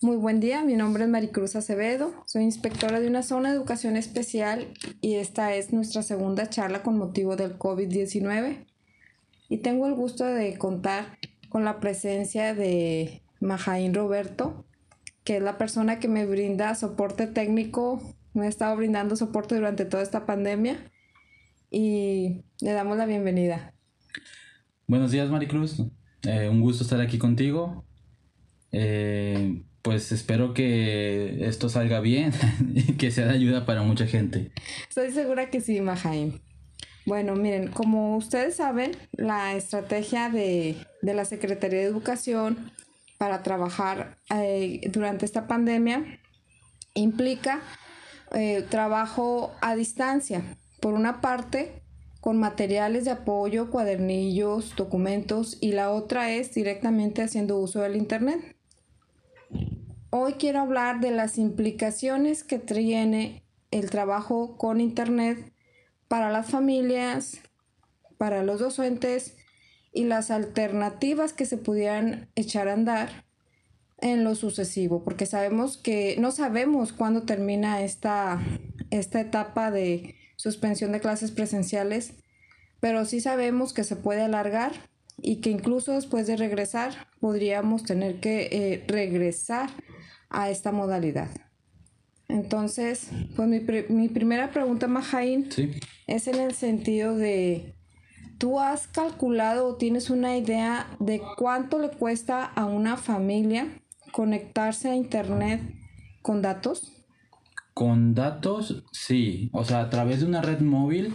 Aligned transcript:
Muy 0.00 0.14
buen 0.14 0.38
día, 0.38 0.62
mi 0.62 0.76
nombre 0.76 1.02
es 1.02 1.10
Maricruz 1.10 1.56
Acevedo, 1.56 2.22
soy 2.24 2.44
inspectora 2.44 3.00
de 3.00 3.08
una 3.08 3.24
zona 3.24 3.50
de 3.50 3.56
educación 3.56 3.96
especial 3.96 4.68
y 5.00 5.14
esta 5.14 5.56
es 5.56 5.72
nuestra 5.72 6.04
segunda 6.04 6.48
charla 6.48 6.84
con 6.84 6.96
motivo 6.96 7.34
del 7.34 7.58
COVID-19. 7.58 8.64
Y 9.48 9.56
tengo 9.56 9.88
el 9.88 9.94
gusto 9.94 10.24
de 10.24 10.56
contar 10.56 11.18
con 11.48 11.64
la 11.64 11.80
presencia 11.80 12.54
de 12.54 13.22
Majaín 13.40 13.92
Roberto, 13.92 14.64
que 15.24 15.38
es 15.38 15.42
la 15.42 15.58
persona 15.58 15.98
que 15.98 16.06
me 16.06 16.26
brinda 16.26 16.76
soporte 16.76 17.26
técnico, 17.26 18.00
me 18.34 18.46
ha 18.46 18.48
estado 18.48 18.76
brindando 18.76 19.16
soporte 19.16 19.56
durante 19.56 19.84
toda 19.84 20.04
esta 20.04 20.26
pandemia 20.26 20.78
y 21.72 22.44
le 22.60 22.70
damos 22.70 22.98
la 22.98 23.06
bienvenida. 23.06 23.74
Buenos 24.86 25.10
días 25.10 25.28
Maricruz, 25.28 25.82
eh, 26.22 26.48
un 26.48 26.60
gusto 26.60 26.84
estar 26.84 27.00
aquí 27.00 27.18
contigo. 27.18 27.84
Eh, 28.70 29.64
pues 29.88 30.12
espero 30.12 30.52
que 30.52 31.46
esto 31.46 31.70
salga 31.70 32.00
bien 32.00 32.30
y 32.74 32.98
que 32.98 33.10
sea 33.10 33.24
de 33.24 33.32
ayuda 33.32 33.64
para 33.64 33.80
mucha 33.80 34.06
gente. 34.06 34.50
Estoy 34.86 35.12
segura 35.12 35.48
que 35.48 35.62
sí, 35.62 35.80
Majaim. 35.80 36.40
Bueno, 37.06 37.34
miren, 37.36 37.68
como 37.68 38.18
ustedes 38.18 38.56
saben, 38.56 38.90
la 39.12 39.54
estrategia 39.54 40.28
de, 40.28 40.76
la 41.00 41.24
Secretaría 41.24 41.78
de 41.78 41.86
Educación 41.86 42.70
para 43.16 43.42
trabajar 43.42 44.18
eh, 44.28 44.82
durante 44.92 45.24
esta 45.24 45.46
pandemia 45.46 46.20
implica 46.92 47.62
eh, 48.34 48.62
trabajo 48.68 49.54
a 49.62 49.74
distancia. 49.74 50.42
Por 50.82 50.92
una 50.92 51.22
parte, 51.22 51.80
con 52.20 52.36
materiales 52.36 53.06
de 53.06 53.12
apoyo, 53.12 53.70
cuadernillos, 53.70 54.76
documentos, 54.76 55.56
y 55.62 55.72
la 55.72 55.92
otra 55.92 56.30
es 56.30 56.52
directamente 56.52 57.22
haciendo 57.22 57.56
uso 57.58 57.80
del 57.80 57.96
Internet. 57.96 58.57
Hoy 60.10 60.34
quiero 60.34 60.60
hablar 60.60 61.00
de 61.00 61.10
las 61.10 61.36
implicaciones 61.36 62.42
que 62.42 62.58
tiene 62.58 63.44
el 63.70 63.90
trabajo 63.90 64.56
con 64.56 64.80
Internet 64.80 65.52
para 66.08 66.30
las 66.30 66.50
familias, 66.50 67.40
para 68.16 68.42
los 68.42 68.60
docentes 68.60 69.36
y 69.92 70.04
las 70.04 70.30
alternativas 70.30 71.32
que 71.32 71.44
se 71.44 71.58
pudieran 71.58 72.30
echar 72.34 72.68
a 72.68 72.72
andar 72.72 73.26
en 74.00 74.24
lo 74.24 74.34
sucesivo, 74.34 75.02
porque 75.04 75.26
sabemos 75.26 75.76
que 75.76 76.16
no 76.18 76.30
sabemos 76.30 76.92
cuándo 76.92 77.22
termina 77.22 77.82
esta, 77.82 78.40
esta 78.90 79.20
etapa 79.20 79.70
de 79.70 80.14
suspensión 80.36 80.92
de 80.92 81.00
clases 81.00 81.32
presenciales, 81.32 82.14
pero 82.80 83.04
sí 83.04 83.20
sabemos 83.20 83.72
que 83.72 83.84
se 83.84 83.96
puede 83.96 84.22
alargar 84.22 84.72
y 85.20 85.36
que 85.36 85.50
incluso 85.50 85.92
después 85.92 86.26
de 86.26 86.36
regresar 86.36 87.08
podríamos 87.20 87.84
tener 87.84 88.20
que 88.20 88.48
eh, 88.50 88.84
regresar 88.86 89.70
a 90.30 90.50
esta 90.50 90.72
modalidad. 90.72 91.30
Entonces, 92.28 93.10
pues 93.36 93.48
mi, 93.48 93.60
mi 93.88 94.08
primera 94.08 94.50
pregunta, 94.50 94.86
Majaín, 94.86 95.48
es 96.06 96.28
en 96.28 96.34
el 96.36 96.52
sentido 96.52 97.16
de, 97.16 97.74
¿tú 98.36 98.60
has 98.60 98.86
calculado 98.86 99.66
o 99.66 99.76
tienes 99.76 100.10
una 100.10 100.36
idea 100.36 100.86
de 101.00 101.22
cuánto 101.38 101.78
le 101.78 101.88
cuesta 101.88 102.44
a 102.44 102.66
una 102.66 102.98
familia 102.98 103.66
conectarse 104.12 104.90
a 104.90 104.94
Internet 104.94 105.62
con 106.20 106.42
datos? 106.42 106.92
Con 107.72 108.14
datos, 108.14 108.84
sí. 108.92 109.48
O 109.52 109.64
sea, 109.64 109.80
a 109.80 109.88
través 109.88 110.20
de 110.20 110.26
una 110.26 110.42
red 110.42 110.60
móvil 110.60 111.14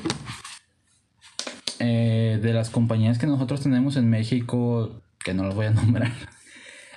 eh, 1.85 2.39
de 2.41 2.53
las 2.53 2.69
compañías 2.69 3.17
que 3.17 3.27
nosotros 3.27 3.59
tenemos 3.59 3.97
en 3.97 4.09
México, 4.09 5.01
que 5.19 5.33
no 5.33 5.43
las 5.43 5.53
voy 5.53 5.65
a 5.65 5.71
nombrar. 5.71 6.13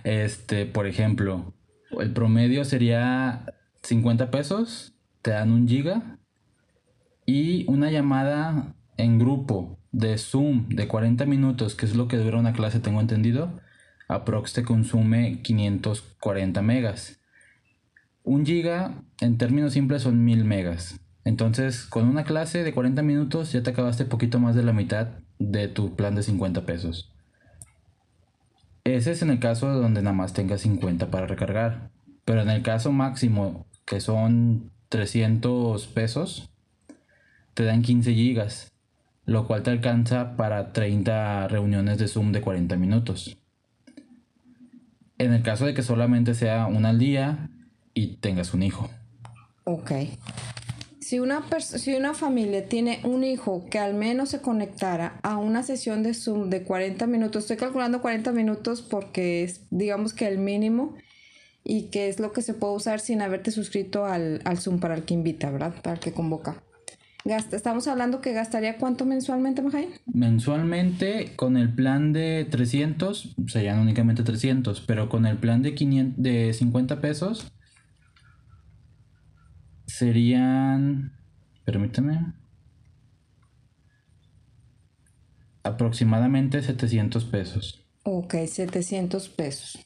Este, 0.04 0.64
por 0.64 0.86
ejemplo, 0.86 1.54
el 1.98 2.12
promedio 2.12 2.64
sería 2.64 3.52
50 3.82 4.30
pesos, 4.30 4.94
te 5.22 5.32
dan 5.32 5.50
un 5.50 5.66
giga 5.66 6.20
y 7.26 7.68
una 7.68 7.90
llamada 7.90 8.76
en 8.96 9.18
grupo 9.18 9.76
de 9.90 10.18
Zoom 10.18 10.68
de 10.68 10.86
40 10.86 11.26
minutos, 11.26 11.74
que 11.74 11.84
es 11.84 11.96
lo 11.96 12.06
que 12.06 12.18
dura 12.18 12.38
una 12.38 12.52
clase, 12.52 12.78
tengo 12.78 13.00
entendido, 13.00 13.58
aprox 14.06 14.52
te 14.52 14.62
consume 14.62 15.42
540 15.42 16.62
megas. 16.62 17.18
Un 18.22 18.46
giga 18.46 19.02
en 19.20 19.36
términos 19.36 19.72
simples 19.72 20.02
son 20.02 20.24
1000 20.24 20.44
megas. 20.44 21.00
Entonces, 21.26 21.86
con 21.86 22.06
una 22.06 22.22
clase 22.22 22.62
de 22.62 22.72
40 22.72 23.02
minutos 23.02 23.50
ya 23.50 23.60
te 23.60 23.70
acabaste 23.70 24.04
poquito 24.04 24.38
más 24.38 24.54
de 24.54 24.62
la 24.62 24.72
mitad 24.72 25.08
de 25.40 25.66
tu 25.66 25.96
plan 25.96 26.14
de 26.14 26.22
50 26.22 26.64
pesos. 26.64 27.12
Ese 28.84 29.10
es 29.10 29.22
en 29.22 29.30
el 29.30 29.40
caso 29.40 29.66
donde 29.72 30.02
nada 30.02 30.14
más 30.14 30.34
tengas 30.34 30.60
50 30.60 31.10
para 31.10 31.26
recargar. 31.26 31.90
Pero 32.24 32.42
en 32.42 32.50
el 32.50 32.62
caso 32.62 32.92
máximo, 32.92 33.66
que 33.84 34.00
son 34.00 34.70
300 34.88 35.88
pesos, 35.88 36.48
te 37.54 37.64
dan 37.64 37.82
15 37.82 38.14
gigas, 38.14 38.72
lo 39.24 39.48
cual 39.48 39.64
te 39.64 39.72
alcanza 39.72 40.36
para 40.36 40.72
30 40.72 41.48
reuniones 41.48 41.98
de 41.98 42.06
Zoom 42.06 42.30
de 42.30 42.40
40 42.40 42.76
minutos. 42.76 43.36
En 45.18 45.32
el 45.32 45.42
caso 45.42 45.66
de 45.66 45.74
que 45.74 45.82
solamente 45.82 46.34
sea 46.34 46.66
una 46.66 46.90
al 46.90 47.00
día 47.00 47.50
y 47.94 48.18
tengas 48.18 48.54
un 48.54 48.62
hijo. 48.62 48.88
Ok. 49.64 49.90
Si 51.06 51.20
una, 51.20 51.44
si 51.60 51.94
una 51.94 52.14
familia 52.14 52.68
tiene 52.68 52.98
un 53.04 53.22
hijo 53.22 53.64
que 53.70 53.78
al 53.78 53.94
menos 53.94 54.30
se 54.30 54.40
conectara 54.40 55.20
a 55.22 55.36
una 55.36 55.62
sesión 55.62 56.02
de 56.02 56.14
Zoom 56.14 56.50
de 56.50 56.64
40 56.64 57.06
minutos, 57.06 57.44
estoy 57.44 57.58
calculando 57.58 58.02
40 58.02 58.32
minutos 58.32 58.82
porque 58.82 59.44
es 59.44 59.60
digamos 59.70 60.12
que 60.12 60.26
el 60.26 60.38
mínimo 60.38 60.96
y 61.62 61.90
que 61.90 62.08
es 62.08 62.18
lo 62.18 62.32
que 62.32 62.42
se 62.42 62.54
puede 62.54 62.74
usar 62.74 62.98
sin 62.98 63.22
haberte 63.22 63.52
suscrito 63.52 64.04
al, 64.04 64.40
Zoom 64.56 64.80
para 64.80 64.96
el 64.96 65.04
que 65.04 65.14
invita, 65.14 65.48
¿verdad? 65.48 65.74
Para 65.80 65.94
el 65.94 66.00
que 66.00 66.10
convoca. 66.10 66.60
Gasta, 67.24 67.54
estamos 67.54 67.86
hablando 67.86 68.20
que 68.20 68.32
gastaría 68.32 68.76
cuánto 68.76 69.04
mensualmente, 69.04 69.62
Majay? 69.62 69.88
Mensualmente 70.12 71.36
con 71.36 71.56
el 71.56 71.72
plan 71.72 72.12
de 72.12 72.48
300, 72.50 73.36
serían 73.46 73.78
únicamente 73.78 74.24
300, 74.24 74.80
pero 74.80 75.08
con 75.08 75.24
el 75.24 75.36
plan 75.36 75.62
de, 75.62 75.76
500, 75.76 76.20
de 76.20 76.52
50 76.52 77.00
pesos 77.00 77.52
serían, 79.96 81.12
permíteme, 81.64 82.34
aproximadamente 85.62 86.62
700 86.62 87.24
pesos. 87.24 87.82
Ok, 88.02 88.34
700 88.46 89.28
pesos. 89.30 89.78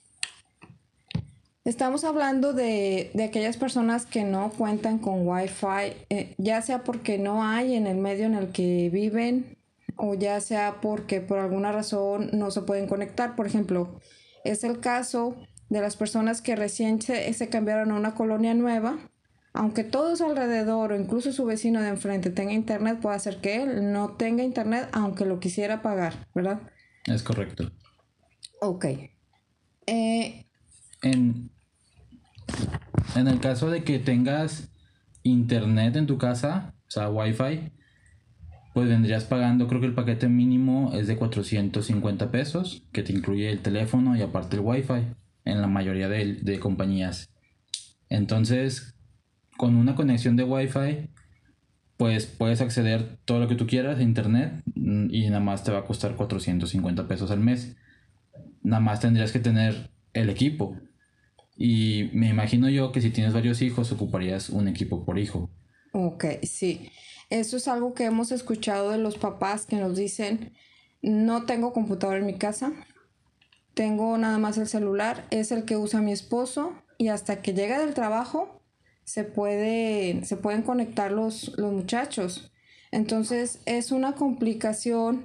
Estamos 1.65 2.03
hablando 2.03 2.53
de, 2.53 3.13
aquellas 3.25 3.57
personas 3.57 4.05
que 4.05 4.25
no 4.25 4.51
cuentan 4.51 4.99
con 4.99 5.29
Wi-Fi, 5.29 5.95
eh, 6.09 6.35
ya 6.39 6.61
sea 6.61 6.83
porque 6.83 7.19
no 7.19 7.45
hay 7.45 7.75
en 7.75 7.87
el 7.87 7.99
medio 7.99 8.27
en 8.27 8.35
el 8.35 8.49
que 8.49 8.91
viven 8.91 9.59
o 9.95 10.15
ya 10.15 10.41
sea 10.41 10.81
porque 10.81 11.21
por 11.21 11.39
alguna 11.39 11.71
razón 11.71 12.31
no 12.33 12.51
se 12.51 12.63
pueden 12.63 12.89
conectar. 12.89 13.37
Por 13.37 13.47
ejemplo, 13.47 14.01
es 14.43 14.65
el 14.65 14.81
caso 14.81 15.37
de 15.69 15.81
las 15.81 15.95
personas 15.95 16.43
que 16.43 16.57
recién 16.57 17.01
se 17.01 17.49
cambiaron 17.49 17.93
a 17.93 17.95
una 17.95 18.15
colonia 18.15 18.55
nueva 18.55 19.10
aunque 19.53 19.85
todos 19.85 20.21
alrededor 20.21 20.93
o 20.93 20.97
incluso 20.97 21.33
su 21.33 21.45
vecino 21.45 21.81
de 21.81 21.89
enfrente 21.89 22.31
tenga 22.31 22.53
internet, 22.53 23.01
puede 23.01 23.17
hacer 23.17 23.41
que 23.41 23.63
él 23.63 23.93
no 23.93 24.11
tenga 24.13 24.45
internet 24.45 24.89
aunque 24.93 25.25
lo 25.25 25.41
quisiera 25.41 25.83
pagar, 25.83 26.29
¿verdad? 26.35 26.61
Es 27.07 27.23
correcto. 27.23 27.71
Ok. 28.61 28.85
Eh, 29.87 30.47
en, 31.03 31.51
en 33.17 33.29
el 33.29 33.41
caso 33.41 33.71
de 33.71 33.83
que 33.83 33.99
tengas 33.99 34.71
internet 35.23 35.97
en 35.97 36.07
tu 36.07 36.19
casa, 36.19 36.75
o 36.87 36.91
sea, 36.91 37.11
wifi, 37.11 37.73
pues 38.73 38.89
vendrías 38.89 39.25
pagando, 39.25 39.67
creo 39.67 39.81
que 39.81 39.89
el 39.89 39.95
paquete 39.95 40.29
mínimo 40.29 40.93
es 40.95 41.09
de 41.09 41.17
450 41.17 42.31
pesos, 42.31 42.87
que 42.93 43.03
te 43.03 43.13
incluye 43.13 43.51
el 43.51 43.63
teléfono 43.63 44.17
y 44.17 44.23
aparte 44.23 44.57
el 44.57 44.63
wifi, 44.63 45.07
en 45.45 45.61
la 45.61 45.67
mayoría 45.67 46.09
de, 46.09 46.35
de 46.35 46.61
compañías. 46.61 47.29
Entonces, 48.09 48.95
con 49.61 49.77
una 49.77 49.95
conexión 49.95 50.37
de 50.37 50.45
Wi-Fi, 50.45 51.11
pues 51.99 52.25
puedes 52.25 52.63
acceder 52.63 53.19
todo 53.27 53.41
lo 53.41 53.47
que 53.47 53.57
tú 53.57 53.67
quieras 53.67 53.99
a 53.99 54.03
internet 54.03 54.63
mm, 54.75 55.13
y 55.13 55.27
nada 55.27 55.41
más 55.41 55.65
te 55.65 55.71
va 55.71 55.81
a 55.81 55.85
costar 55.85 56.17
450 56.17 57.07
pesos 57.07 57.31
al 57.31 57.41
mes. 57.41 57.77
Nada 58.63 58.81
más 58.81 59.01
tendrías 59.01 59.33
que 59.33 59.39
tener 59.39 59.91
el 60.15 60.31
equipo. 60.31 60.79
Y 61.59 62.09
me 62.15 62.31
imagino 62.31 62.71
yo 62.71 62.91
que 62.91 63.03
si 63.03 63.11
tienes 63.11 63.35
varios 63.35 63.61
hijos 63.61 63.93
ocuparías 63.93 64.49
un 64.49 64.67
equipo 64.67 65.05
por 65.05 65.19
hijo. 65.19 65.51
Ok, 65.93 66.25
sí. 66.43 66.91
Eso 67.29 67.59
es 67.59 67.69
algo 67.69 67.93
que 67.93 68.07
hemos 68.07 68.33
escuchado 68.33 68.93
de 68.93 68.97
los 68.97 69.19
papás 69.19 69.67
que 69.67 69.77
nos 69.77 69.95
dicen, 69.95 70.55
no 71.03 71.45
tengo 71.45 71.75
computadora 71.75 72.19
en 72.19 72.25
mi 72.25 72.39
casa, 72.39 72.73
tengo 73.75 74.17
nada 74.17 74.39
más 74.39 74.57
el 74.57 74.69
celular, 74.69 75.27
es 75.31 75.53
el 75.53 75.67
que 75.67 75.77
usa 75.77 76.01
mi 76.01 76.13
esposo 76.13 76.73
y 76.97 77.09
hasta 77.09 77.43
que 77.43 77.53
llega 77.53 77.79
del 77.79 77.93
trabajo 77.93 78.60
se, 79.11 79.25
puede, 79.25 80.25
se 80.25 80.37
pueden 80.37 80.63
conectar 80.63 81.11
los, 81.11 81.59
los 81.59 81.73
muchachos. 81.73 82.53
Entonces 82.93 83.59
es 83.67 83.91
una 83.91 84.15
complicación 84.15 85.25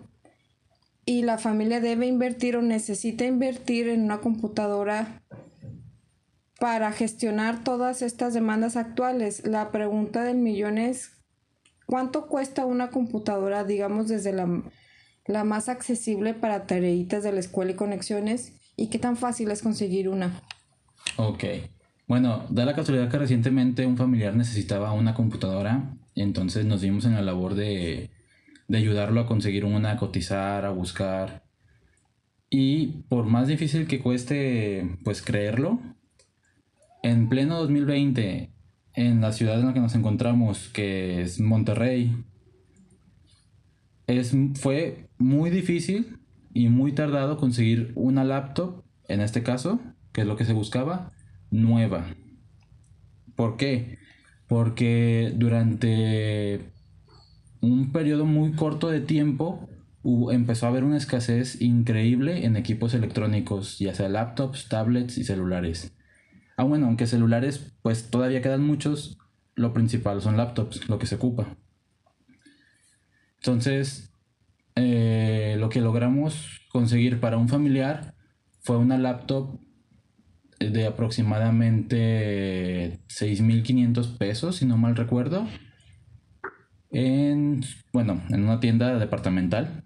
y 1.05 1.21
la 1.21 1.37
familia 1.37 1.79
debe 1.79 2.07
invertir 2.07 2.57
o 2.57 2.63
necesita 2.63 3.25
invertir 3.25 3.89
en 3.89 4.03
una 4.03 4.21
computadora 4.21 5.21
para 6.59 6.91
gestionar 6.91 7.63
todas 7.63 8.01
estas 8.01 8.33
demandas 8.33 8.75
actuales. 8.75 9.45
La 9.45 9.71
pregunta 9.71 10.23
del 10.23 10.37
millón 10.37 10.79
es, 10.79 11.11
¿cuánto 11.85 12.25
cuesta 12.25 12.65
una 12.65 12.89
computadora, 12.89 13.65
digamos, 13.65 14.07
desde 14.07 14.33
la, 14.33 14.63
la 15.27 15.43
más 15.43 15.69
accesible 15.69 16.33
para 16.33 16.65
tareitas 16.65 17.21
de 17.21 17.33
la 17.33 17.39
escuela 17.39 17.73
y 17.73 17.75
conexiones? 17.75 18.53
¿Y 18.75 18.87
qué 18.87 18.97
tan 18.97 19.15
fácil 19.15 19.51
es 19.51 19.61
conseguir 19.61 20.09
una? 20.09 20.41
Ok. 21.17 21.43
Bueno, 22.07 22.45
da 22.49 22.65
la 22.65 22.75
casualidad 22.75 23.09
que 23.09 23.17
recientemente 23.17 23.85
un 23.85 23.97
familiar 23.97 24.35
necesitaba 24.35 24.93
una 24.93 25.15
computadora, 25.15 25.97
entonces 26.13 26.65
nos 26.65 26.81
dimos 26.81 27.05
en 27.05 27.15
la 27.15 27.23
labor 27.23 27.55
de, 27.55 28.11
de 28.67 28.77
ayudarlo 28.77 29.21
a 29.21 29.25
conseguir 29.25 29.65
una, 29.65 29.91
a 29.91 29.97
cotizar, 29.97 30.65
a 30.65 30.69
buscar. 30.69 31.45
Y 32.49 33.03
por 33.09 33.25
más 33.25 33.47
difícil 33.47 33.87
que 33.87 33.99
cueste, 33.99 34.99
pues 35.03 35.23
creerlo, 35.23 35.79
en 37.01 37.27
pleno 37.27 37.59
2020, 37.59 38.53
en 38.93 39.21
la 39.21 39.31
ciudad 39.31 39.59
en 39.59 39.65
la 39.65 39.73
que 39.73 39.79
nos 39.79 39.95
encontramos, 39.95 40.69
que 40.69 41.21
es 41.21 41.39
Monterrey, 41.39 42.23
es, 44.05 44.35
fue 44.55 45.09
muy 45.17 45.49
difícil 45.49 46.19
y 46.53 46.69
muy 46.69 46.93
tardado 46.93 47.37
conseguir 47.37 47.93
una 47.95 48.23
laptop, 48.23 48.83
en 49.07 49.21
este 49.21 49.41
caso, 49.41 49.79
que 50.13 50.21
es 50.21 50.27
lo 50.27 50.37
que 50.37 50.45
se 50.45 50.53
buscaba, 50.53 51.11
nueva. 51.51 52.05
¿Por 53.35 53.57
qué? 53.57 53.97
Porque 54.47 55.33
durante 55.35 56.71
un 57.61 57.91
periodo 57.91 58.25
muy 58.25 58.53
corto 58.53 58.89
de 58.89 59.01
tiempo 59.01 59.69
empezó 60.31 60.65
a 60.65 60.69
haber 60.69 60.83
una 60.83 60.97
escasez 60.97 61.61
increíble 61.61 62.45
en 62.45 62.55
equipos 62.55 62.93
electrónicos, 62.93 63.79
ya 63.79 63.95
sea 63.95 64.07
laptops, 64.07 64.69
tablets 64.69 65.17
y 65.17 65.23
celulares. 65.23 65.93
Ah, 66.57 66.63
bueno, 66.63 66.85
aunque 66.85 67.07
celulares, 67.07 67.73
pues 67.81 68.09
todavía 68.09 68.41
quedan 68.41 68.63
muchos, 68.63 69.17
lo 69.55 69.73
principal 69.73 70.21
son 70.21 70.37
laptops, 70.37 70.87
lo 70.87 70.99
que 70.99 71.07
se 71.07 71.15
ocupa. 71.15 71.57
Entonces, 73.37 74.13
eh, 74.75 75.55
lo 75.59 75.69
que 75.69 75.81
logramos 75.81 76.61
conseguir 76.71 77.19
para 77.19 77.37
un 77.37 77.49
familiar 77.49 78.15
fue 78.61 78.77
una 78.77 78.97
laptop 78.97 79.59
de 80.59 80.85
aproximadamente 80.85 82.99
6.500 83.09 84.17
pesos, 84.17 84.57
si 84.57 84.65
no 84.65 84.77
mal 84.77 84.95
recuerdo. 84.95 85.47
En, 86.91 87.63
bueno, 87.91 88.21
en 88.29 88.43
una 88.43 88.59
tienda 88.59 88.97
departamental. 88.97 89.83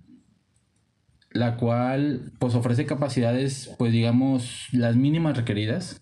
La 1.32 1.58
cual 1.58 2.32
pues 2.40 2.56
ofrece 2.56 2.86
capacidades, 2.86 3.74
pues 3.78 3.92
digamos, 3.92 4.68
las 4.72 4.96
mínimas 4.96 5.38
requeridas 5.38 6.02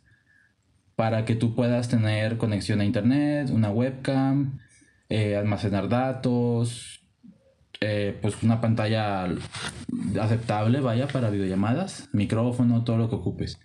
para 0.96 1.26
que 1.26 1.36
tú 1.36 1.54
puedas 1.54 1.90
tener 1.90 2.38
conexión 2.38 2.82
a 2.82 2.86
internet, 2.86 3.50
una 3.52 3.70
webcam, 3.70 4.60
eh, 5.10 5.36
almacenar 5.36 5.90
datos, 5.90 7.02
eh, 7.82 8.18
pues 8.22 8.42
una 8.42 8.62
pantalla 8.62 9.28
aceptable, 10.20 10.80
vaya, 10.80 11.08
para 11.08 11.30
videollamadas, 11.30 12.10
micrófono, 12.14 12.84
todo 12.84 12.98
lo 12.98 13.10
que 13.10 13.16
ocupes. 13.16 13.60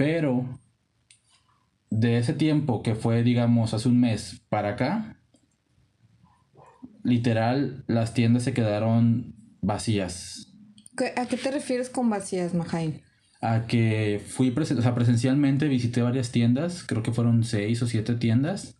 Pero 0.00 0.48
de 1.90 2.16
ese 2.16 2.32
tiempo 2.32 2.82
que 2.82 2.94
fue, 2.94 3.22
digamos, 3.22 3.74
hace 3.74 3.86
un 3.90 4.00
mes 4.00 4.40
para 4.48 4.70
acá, 4.70 5.20
literal, 7.04 7.84
las 7.86 8.14
tiendas 8.14 8.44
se 8.44 8.54
quedaron 8.54 9.34
vacías. 9.60 10.54
¿A 11.16 11.26
qué 11.26 11.36
te 11.36 11.50
refieres 11.50 11.90
con 11.90 12.08
vacías, 12.08 12.54
Majain? 12.54 13.02
A 13.42 13.66
que 13.66 14.22
fui 14.26 14.50
presencialmente, 14.52 15.68
visité 15.68 16.00
varias 16.00 16.32
tiendas, 16.32 16.82
creo 16.82 17.02
que 17.02 17.12
fueron 17.12 17.44
seis 17.44 17.82
o 17.82 17.86
siete 17.86 18.14
tiendas, 18.14 18.78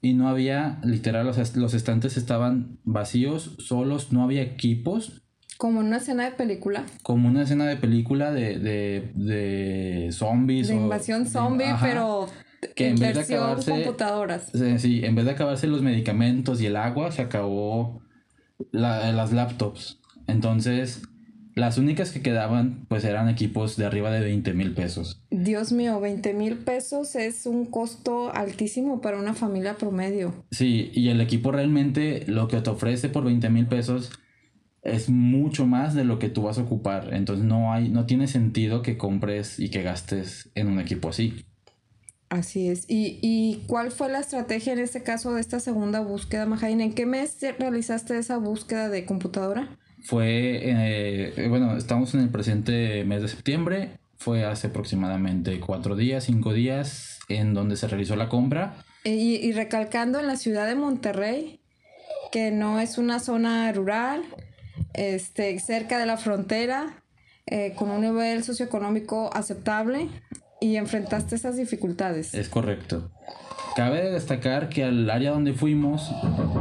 y 0.00 0.14
no 0.14 0.28
había, 0.28 0.78
literal, 0.84 1.26
los 1.26 1.74
estantes 1.74 2.16
estaban 2.16 2.78
vacíos, 2.84 3.56
solos, 3.58 4.12
no 4.12 4.22
había 4.22 4.42
equipos, 4.42 5.23
como 5.56 5.80
una 5.80 5.98
escena 5.98 6.24
de 6.24 6.32
película. 6.32 6.84
Como 7.02 7.28
una 7.28 7.42
escena 7.42 7.66
de 7.66 7.76
película 7.76 8.32
de, 8.32 8.58
de, 8.58 9.10
de 9.14 10.12
zombies. 10.12 10.68
De 10.68 10.74
invasión 10.74 11.26
zombie, 11.26 11.74
pero 11.80 12.28
que 12.74 12.88
en 12.88 12.96
vez 12.96 13.14
de 13.14 13.34
acabarse 13.34 13.70
computadoras. 13.70 14.50
Sí, 14.78 15.04
en 15.04 15.14
vez 15.14 15.24
de 15.24 15.30
acabarse 15.32 15.66
los 15.66 15.82
medicamentos 15.82 16.60
y 16.60 16.66
el 16.66 16.76
agua, 16.76 17.12
se 17.12 17.22
acabó 17.22 18.02
las 18.70 19.32
laptops. 19.32 20.00
Entonces, 20.26 21.02
las 21.54 21.78
únicas 21.78 22.10
que 22.10 22.20
quedaban, 22.20 22.86
pues 22.88 23.04
eran 23.04 23.28
equipos 23.28 23.76
de 23.76 23.84
arriba 23.84 24.10
de 24.10 24.20
20 24.20 24.54
mil 24.54 24.74
pesos. 24.74 25.22
Dios 25.30 25.72
mío, 25.72 26.00
20 26.00 26.34
mil 26.34 26.56
pesos 26.56 27.14
es 27.14 27.46
un 27.46 27.66
costo 27.66 28.34
altísimo 28.34 29.00
para 29.00 29.18
una 29.18 29.34
familia 29.34 29.76
promedio. 29.76 30.44
Sí, 30.50 30.90
y 30.94 31.10
el 31.10 31.20
equipo 31.20 31.52
realmente 31.52 32.24
lo 32.26 32.48
que 32.48 32.60
te 32.60 32.70
ofrece 32.70 33.08
por 33.08 33.24
20 33.24 33.50
mil 33.50 33.66
pesos 33.66 34.10
es 34.84 35.08
mucho 35.08 35.66
más 35.66 35.94
de 35.94 36.04
lo 36.04 36.18
que 36.18 36.28
tú 36.28 36.42
vas 36.42 36.58
a 36.58 36.62
ocupar. 36.62 37.14
Entonces 37.14 37.44
no 37.44 37.72
hay, 37.72 37.88
no 37.88 38.06
tiene 38.06 38.28
sentido 38.28 38.82
que 38.82 38.96
compres 38.96 39.58
y 39.58 39.70
que 39.70 39.82
gastes 39.82 40.50
en 40.54 40.68
un 40.68 40.78
equipo 40.78 41.08
así. 41.08 41.44
Así 42.28 42.68
es. 42.68 42.84
¿Y, 42.88 43.18
¿Y, 43.22 43.64
cuál 43.66 43.90
fue 43.90 44.10
la 44.10 44.18
estrategia 44.18 44.72
en 44.72 44.80
este 44.80 45.02
caso 45.02 45.34
de 45.34 45.40
esta 45.40 45.60
segunda 45.60 46.00
búsqueda, 46.00 46.46
Majain? 46.46 46.80
¿En 46.80 46.92
qué 46.92 47.06
mes 47.06 47.38
realizaste 47.58 48.18
esa 48.18 48.38
búsqueda 48.38 48.88
de 48.88 49.04
computadora? 49.04 49.76
Fue, 50.02 50.60
eh, 50.62 51.48
bueno, 51.48 51.76
estamos 51.76 52.12
en 52.14 52.20
el 52.20 52.30
presente 52.30 53.04
mes 53.04 53.22
de 53.22 53.28
septiembre. 53.28 53.98
Fue 54.16 54.44
hace 54.44 54.66
aproximadamente 54.66 55.60
cuatro 55.60 55.96
días, 55.96 56.24
cinco 56.24 56.52
días, 56.52 57.20
en 57.28 57.54
donde 57.54 57.76
se 57.76 57.88
realizó 57.88 58.16
la 58.16 58.28
compra. 58.28 58.84
Y, 59.04 59.36
y 59.36 59.52
recalcando 59.52 60.18
en 60.18 60.26
la 60.26 60.36
ciudad 60.36 60.66
de 60.66 60.74
Monterrey, 60.74 61.60
que 62.32 62.50
no 62.50 62.80
es 62.80 62.98
una 62.98 63.20
zona 63.20 63.70
rural, 63.72 64.24
este, 64.92 65.58
cerca 65.58 65.98
de 65.98 66.06
la 66.06 66.16
frontera, 66.16 67.02
eh, 67.46 67.74
con 67.76 67.90
un 67.90 68.00
nivel 68.00 68.42
socioeconómico 68.42 69.30
aceptable 69.34 70.08
y 70.60 70.76
enfrentaste 70.76 71.34
esas 71.34 71.56
dificultades. 71.56 72.34
Es 72.34 72.48
correcto. 72.48 73.10
Cabe 73.76 74.10
destacar 74.10 74.68
que 74.68 74.84
al 74.84 75.10
área 75.10 75.32
donde 75.32 75.52
fuimos 75.52 76.10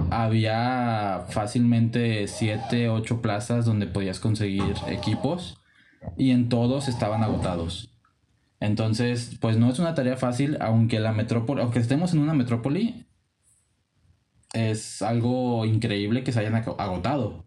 había 0.10 1.26
fácilmente 1.30 2.28
7, 2.28 2.90
8 2.90 3.22
plazas 3.22 3.66
donde 3.66 3.86
podías 3.86 4.20
conseguir 4.20 4.74
equipos 4.88 5.62
y 6.18 6.32
en 6.32 6.50
todos 6.50 6.88
estaban 6.88 7.24
agotados. 7.24 7.94
Entonces, 8.60 9.38
pues 9.40 9.58
no 9.58 9.70
es 9.70 9.78
una 9.78 9.94
tarea 9.94 10.18
fácil, 10.18 10.58
aunque 10.60 11.00
la 11.00 11.12
metrópoli, 11.12 11.62
aunque 11.62 11.80
estemos 11.80 12.14
en 12.14 12.20
una 12.20 12.34
metrópoli, 12.34 13.06
es 14.54 15.02
algo 15.02 15.66
increíble 15.66 16.24
que 16.24 16.32
se 16.32 16.40
hayan 16.40 16.56
agotado. 16.56 17.46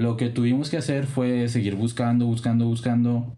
Lo 0.00 0.16
que 0.16 0.30
tuvimos 0.30 0.70
que 0.70 0.78
hacer 0.78 1.04
fue 1.04 1.46
seguir 1.50 1.74
buscando, 1.74 2.24
buscando, 2.24 2.64
buscando 2.64 3.36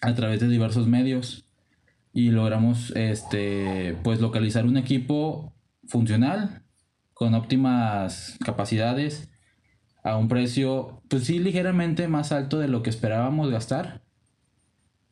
a 0.00 0.12
través 0.16 0.40
de 0.40 0.48
diversos 0.48 0.88
medios 0.88 1.44
y 2.12 2.30
logramos 2.30 2.90
este 2.96 3.96
pues 4.02 4.20
localizar 4.20 4.66
un 4.66 4.76
equipo 4.76 5.54
funcional 5.86 6.64
con 7.12 7.34
óptimas 7.34 8.36
capacidades 8.44 9.30
a 10.02 10.16
un 10.16 10.26
precio 10.26 11.00
pues 11.08 11.26
sí 11.26 11.38
ligeramente 11.38 12.08
más 12.08 12.32
alto 12.32 12.58
de 12.58 12.66
lo 12.66 12.82
que 12.82 12.90
esperábamos 12.90 13.52
gastar 13.52 14.02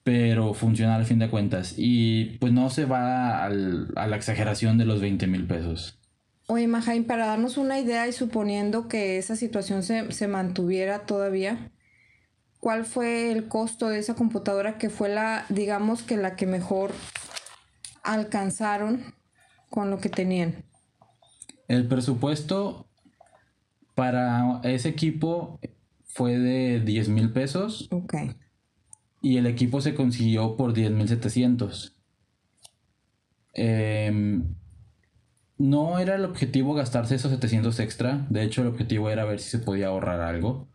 pero 0.02 0.52
funcional 0.52 0.98
al 0.98 1.06
fin 1.06 1.20
de 1.20 1.30
cuentas. 1.30 1.74
Y 1.76 2.38
pues 2.40 2.52
no 2.52 2.70
se 2.70 2.86
va 2.86 3.44
a 3.44 3.50
la 3.50 4.16
exageración 4.16 4.78
de 4.78 4.86
los 4.86 5.00
20 5.00 5.28
mil 5.28 5.46
pesos 5.46 6.01
Oye, 6.48 6.66
Majain, 6.66 7.04
para 7.04 7.26
darnos 7.26 7.56
una 7.56 7.78
idea 7.78 8.08
y 8.08 8.12
suponiendo 8.12 8.88
que 8.88 9.18
esa 9.18 9.36
situación 9.36 9.82
se, 9.82 10.10
se 10.12 10.28
mantuviera 10.28 11.06
todavía, 11.06 11.70
¿cuál 12.58 12.84
fue 12.84 13.30
el 13.30 13.48
costo 13.48 13.88
de 13.88 13.98
esa 13.98 14.14
computadora 14.14 14.76
que 14.76 14.90
fue 14.90 15.08
la, 15.08 15.46
digamos 15.48 16.02
que 16.02 16.16
la 16.16 16.36
que 16.36 16.46
mejor 16.46 16.92
alcanzaron 18.02 19.14
con 19.70 19.90
lo 19.90 19.98
que 19.98 20.08
tenían? 20.08 20.64
El 21.68 21.86
presupuesto 21.86 22.88
para 23.94 24.60
ese 24.64 24.88
equipo 24.88 25.60
fue 26.04 26.38
de 26.38 26.80
10 26.80 27.08
mil 27.08 27.32
pesos. 27.32 27.88
Ok. 27.90 28.14
Y 29.22 29.36
el 29.36 29.46
equipo 29.46 29.80
se 29.80 29.94
consiguió 29.94 30.56
por 30.56 30.74
10 30.74 30.90
mil 30.90 31.08
700. 31.08 31.96
Eh, 33.54 34.42
no 35.62 36.00
era 36.00 36.16
el 36.16 36.24
objetivo 36.24 36.74
gastarse 36.74 37.14
esos 37.14 37.30
700 37.30 37.78
extra. 37.78 38.26
De 38.30 38.42
hecho, 38.42 38.62
el 38.62 38.66
objetivo 38.66 39.10
era 39.10 39.24
ver 39.24 39.38
si 39.38 39.48
se 39.48 39.60
podía 39.60 39.86
ahorrar 39.86 40.20
algo. 40.20 40.68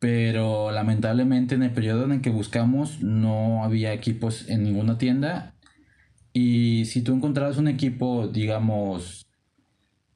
Pero 0.00 0.72
lamentablemente 0.72 1.54
en 1.54 1.62
el 1.62 1.70
periodo 1.70 2.06
en 2.06 2.12
el 2.12 2.20
que 2.20 2.30
buscamos 2.30 3.00
no 3.02 3.62
había 3.62 3.92
equipos 3.92 4.48
en 4.48 4.64
ninguna 4.64 4.98
tienda. 4.98 5.54
Y 6.32 6.86
si 6.86 7.02
tú 7.02 7.14
encontrabas 7.14 7.56
un 7.58 7.68
equipo, 7.68 8.26
digamos, 8.26 9.28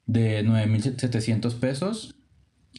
de 0.07 0.45
9.700 0.45 1.61
pesos 1.61 2.17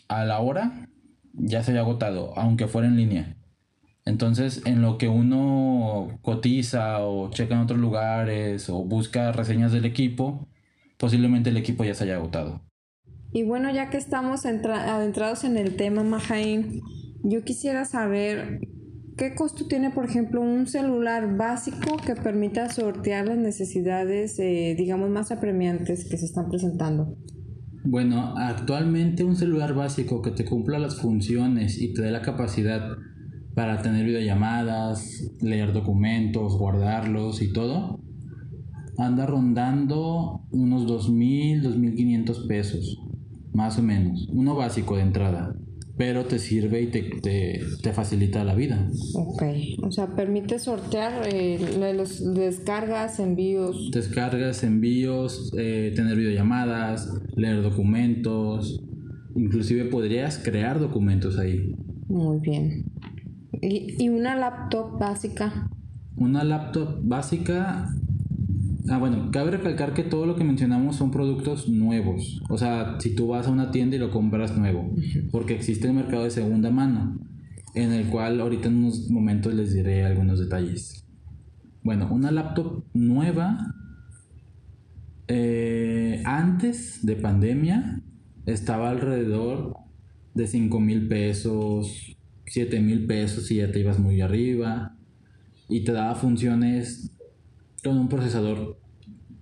a 0.09 0.25
la 0.25 0.41
hora, 0.41 0.89
ya 1.31 1.63
se 1.63 1.71
había 1.71 1.81
agotado, 1.81 2.37
aunque 2.37 2.67
fuera 2.67 2.89
en 2.89 2.97
línea. 2.97 3.37
Entonces, 4.03 4.63
en 4.65 4.81
lo 4.81 4.97
que 4.97 5.07
uno 5.07 6.19
cotiza 6.21 6.99
o 6.99 7.29
checa 7.29 7.55
en 7.55 7.61
otros 7.61 7.79
lugares 7.79 8.69
o 8.69 8.83
busca 8.83 9.31
reseñas 9.31 9.71
del 9.71 9.85
equipo, 9.85 10.49
posiblemente 10.97 11.49
el 11.49 11.57
equipo 11.57 11.83
ya 11.83 11.93
se 11.93 12.05
haya 12.05 12.15
agotado. 12.15 12.61
Y 13.31 13.43
bueno, 13.43 13.69
ya 13.73 13.89
que 13.89 13.97
estamos 13.97 14.45
adentrados 14.45 15.43
en 15.43 15.57
el 15.57 15.75
tema, 15.75 16.03
Mahain, 16.03 16.81
yo 17.23 17.43
quisiera 17.43 17.83
saber 17.85 18.61
qué 19.17 19.35
costo 19.35 19.67
tiene, 19.67 19.91
por 19.91 20.05
ejemplo, 20.05 20.41
un 20.41 20.67
celular 20.67 21.35
básico 21.37 21.97
que 21.97 22.15
permita 22.15 22.69
sortear 22.69 23.27
las 23.27 23.37
necesidades, 23.37 24.39
eh, 24.39 24.75
digamos, 24.77 25.09
más 25.09 25.31
apremiantes 25.31 26.07
que 26.09 26.17
se 26.17 26.25
están 26.25 26.49
presentando. 26.49 27.17
Bueno, 27.83 28.35
actualmente 28.37 29.23
un 29.23 29.35
celular 29.35 29.73
básico 29.75 30.21
que 30.21 30.31
te 30.31 30.45
cumpla 30.45 30.79
las 30.79 30.99
funciones 30.99 31.79
y 31.79 31.93
te 31.93 32.01
dé 32.01 32.11
la 32.11 32.21
capacidad 32.21 32.81
para 33.53 33.81
tener 33.81 34.05
videollamadas, 34.05 35.31
leer 35.41 35.71
documentos, 35.71 36.57
guardarlos 36.57 37.41
y 37.41 37.53
todo, 37.53 37.99
anda 38.97 39.25
rondando 39.25 40.41
unos 40.51 40.85
2.000, 40.85 41.61
2.500 41.63 42.47
pesos, 42.47 43.01
más 43.53 43.77
o 43.77 43.83
menos. 43.83 44.27
Uno 44.31 44.55
básico 44.55 44.95
de 44.95 45.03
entrada, 45.03 45.55
pero 45.97 46.25
te 46.25 46.39
sirve 46.39 46.81
y 46.81 46.87
te, 46.87 47.01
te, 47.81 47.93
facilita 47.93 48.43
la 48.43 48.55
vida. 48.55 48.89
Ok, 49.13 49.43
o 49.83 49.91
sea, 49.91 50.15
permite 50.15 50.59
sortear 50.59 51.27
eh, 51.31 51.93
los 51.95 52.33
descargas, 52.33 53.19
envíos. 53.19 53.91
Descargas, 53.91 54.63
envíos, 54.63 55.51
eh, 55.57 55.93
tener 55.95 56.17
videollamadas, 56.17 57.11
leer 57.35 57.61
documentos, 57.61 58.81
inclusive 59.35 59.85
podrías 59.85 60.37
crear 60.39 60.79
documentos 60.79 61.37
ahí. 61.37 61.75
Muy 62.07 62.39
bien. 62.39 62.85
¿Y, 63.61 64.09
una 64.09 64.35
laptop 64.35 64.99
básica? 64.99 65.69
Una 66.17 66.43
laptop 66.43 66.99
básica 67.03 67.89
Ah, 68.87 68.99
bueno, 68.99 69.31
cabe 69.31 69.51
recalcar 69.51 69.93
que 69.93 70.03
todo 70.03 70.27
lo 70.27 70.35
que 70.35 70.43
mencionamos 70.43 70.95
son 70.95 71.09
productos 71.09 71.67
nuevos. 71.67 72.41
O 72.49 72.57
sea, 72.57 72.97
si 72.99 73.15
tú 73.15 73.29
vas 73.29 73.47
a 73.47 73.51
una 73.51 73.71
tienda 73.71 73.95
y 73.95 73.99
lo 73.99 74.11
compras 74.11 74.55
nuevo, 74.55 74.93
porque 75.31 75.55
existe 75.55 75.87
el 75.87 75.93
mercado 75.93 76.23
de 76.23 76.29
segunda 76.29 76.69
mano, 76.69 77.17
en 77.73 77.91
el 77.93 78.07
cual 78.07 78.39
ahorita 78.39 78.67
en 78.67 78.77
unos 78.77 79.09
momentos 79.09 79.53
les 79.55 79.73
diré 79.73 80.05
algunos 80.05 80.39
detalles. 80.39 81.05
Bueno, 81.83 82.07
una 82.11 82.31
laptop 82.31 82.83
nueva, 82.93 83.73
eh, 85.27 86.21
antes 86.23 87.03
de 87.03 87.15
pandemia, 87.15 88.01
estaba 88.45 88.91
alrededor 88.91 89.73
de 90.35 90.45
5 90.45 90.79
mil 90.79 91.07
pesos, 91.07 92.17
7 92.45 92.79
mil 92.81 93.07
pesos 93.07 93.47
si 93.47 93.55
ya 93.55 93.71
te 93.71 93.79
ibas 93.79 93.97
muy 93.97 94.21
arriba 94.21 94.95
y 95.67 95.83
te 95.83 95.91
daba 95.91 96.13
funciones 96.13 97.14
con 97.85 97.99
un 97.99 98.09
procesador 98.09 98.79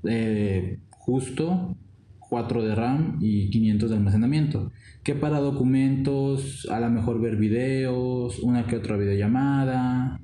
eh, 0.04 0.80
justo 0.90 1.78
4 2.20 2.64
de 2.64 2.76
RAM 2.76 3.18
y 3.22 3.50
500 3.50 3.90
de 3.90 3.96
almacenamiento. 3.96 4.72
Que 5.02 5.16
para 5.16 5.40
documentos 5.40 6.68
a 6.70 6.80
lo 6.82 6.90
mejor 6.90 7.22
ver 7.22 7.38
videos 7.38 8.40
una 8.40 8.68
que 8.68 8.76
otra 8.76 8.98
videollamada 8.98 10.20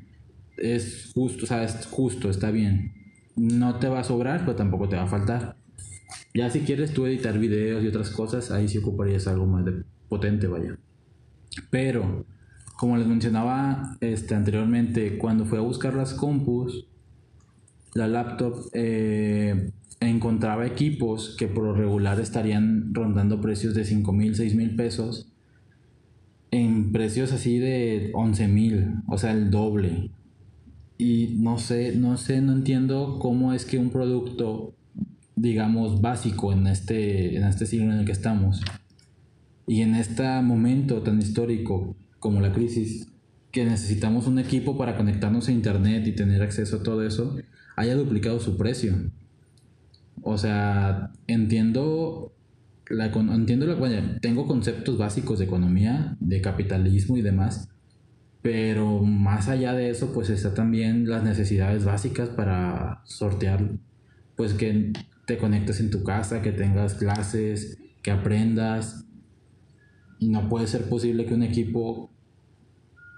es 0.58 1.12
justo 1.14 1.46
o 1.46 1.48
sea 1.48 1.64
es 1.64 1.86
justo 1.86 2.30
está 2.30 2.52
bien. 2.52 2.94
No 3.38 3.80
te 3.80 3.88
va 3.88 4.00
a 4.02 4.04
sobrar 4.04 4.42
pero 4.42 4.56
tampoco 4.56 4.90
te 4.90 4.98
va 4.98 5.04
a 5.04 5.08
faltar. 5.08 5.56
Ya 6.34 6.50
si 6.50 6.62
quieres 6.62 6.94
tú 6.94 7.06
editar 7.06 7.40
videos 7.40 7.84
y 7.84 7.88
otras 7.88 8.10
cosas 8.10 8.52
ahí 8.52 8.68
sí 8.68 8.80
ocuparías 8.80 9.28
algo 9.28 9.46
más 9.46 9.64
de 9.64 9.84
potente 10.10 10.48
vaya. 10.48 10.78
Pero 11.70 12.26
como 12.76 12.98
les 12.98 13.08
mencionaba 13.08 13.98
este, 14.00 14.36
anteriormente, 14.36 15.18
cuando 15.18 15.46
fui 15.46 15.58
a 15.58 15.62
buscar 15.62 15.94
las 15.96 16.14
compus, 16.14 16.88
la 17.94 18.08
laptop, 18.08 18.70
eh, 18.74 19.72
encontraba 20.00 20.66
equipos 20.66 21.36
que 21.38 21.48
por 21.48 21.66
lo 21.66 21.74
regular 21.74 22.20
estarían 22.20 22.94
rondando 22.94 23.42
precios 23.42 23.74
de 23.76 23.86
5 23.86 24.14
mil, 24.14 24.36
6 24.36 24.56
mil 24.56 24.76
pesos 24.76 25.32
en 26.52 26.92
precios 26.92 27.32
así 27.32 27.60
de 27.60 28.12
11 28.14 28.48
mil, 28.48 28.94
o 29.08 29.18
sea, 29.18 29.32
el 29.32 29.52
doble. 29.52 30.12
Y 30.98 31.36
no 31.40 31.58
sé, 31.60 31.96
no 31.96 32.18
sé, 32.18 32.42
no 32.42 32.54
entiendo 32.54 33.20
cómo 33.20 33.54
es 33.54 33.66
que 33.66 33.78
un 33.78 33.90
producto, 33.90 34.74
digamos, 35.36 36.02
básico 36.02 36.52
en 36.52 36.68
este, 36.68 37.38
en 37.38 37.44
este 37.44 37.66
siglo 37.66 37.94
en 37.94 38.00
el 38.00 38.06
que 38.06 38.12
estamos 38.12 38.62
y 39.70 39.84
en 39.84 39.94
este 39.94 40.24
momento 40.42 41.04
tan 41.04 41.20
histórico 41.20 41.96
como 42.18 42.42
la 42.42 42.52
crisis, 42.52 43.08
que 43.52 43.66
necesitamos 43.66 44.26
un 44.26 44.40
equipo 44.40 44.76
para 44.76 44.98
conectarnos 44.98 45.48
a 45.48 45.52
internet 45.52 46.08
y 46.08 46.16
tener 46.16 46.42
acceso 46.42 46.78
a 46.78 46.84
todo 46.84 47.06
eso, 47.06 47.38
haya 47.80 47.96
duplicado 47.96 48.42
su 48.42 48.58
precio. 48.58 48.94
O 50.22 50.38
sea, 50.38 51.14
entiendo 51.28 52.34
la, 52.90 53.06
entiendo 53.06 53.68
la, 53.68 53.76
bueno, 53.76 54.20
tengo 54.22 54.48
conceptos 54.48 54.98
básicos 54.98 55.40
de 55.40 55.46
economía, 55.46 56.18
de 56.20 56.42
capitalismo 56.42 57.16
y 57.16 57.22
demás, 57.22 57.70
pero 58.42 59.02
más 59.02 59.48
allá 59.48 59.74
de 59.74 59.90
eso, 59.90 60.12
pues 60.14 60.30
está 60.30 60.54
también 60.54 61.08
las 61.08 61.24
necesidades 61.24 61.86
básicas 61.86 62.28
para 62.28 63.02
sortear, 63.06 63.72
pues 64.36 64.54
que 64.54 64.92
te 65.26 65.38
conectes 65.38 65.80
en 65.80 65.90
tu 65.90 66.04
casa, 66.04 66.42
que 66.42 66.52
tengas 66.52 66.96
clases, 66.96 67.78
que 68.02 68.12
aprendas, 68.12 69.06
y 70.20 70.28
no 70.28 70.50
puede 70.50 70.68
ser 70.68 70.90
posible 70.90 71.26
que 71.26 71.34
un 71.34 71.44
equipo 71.44 72.12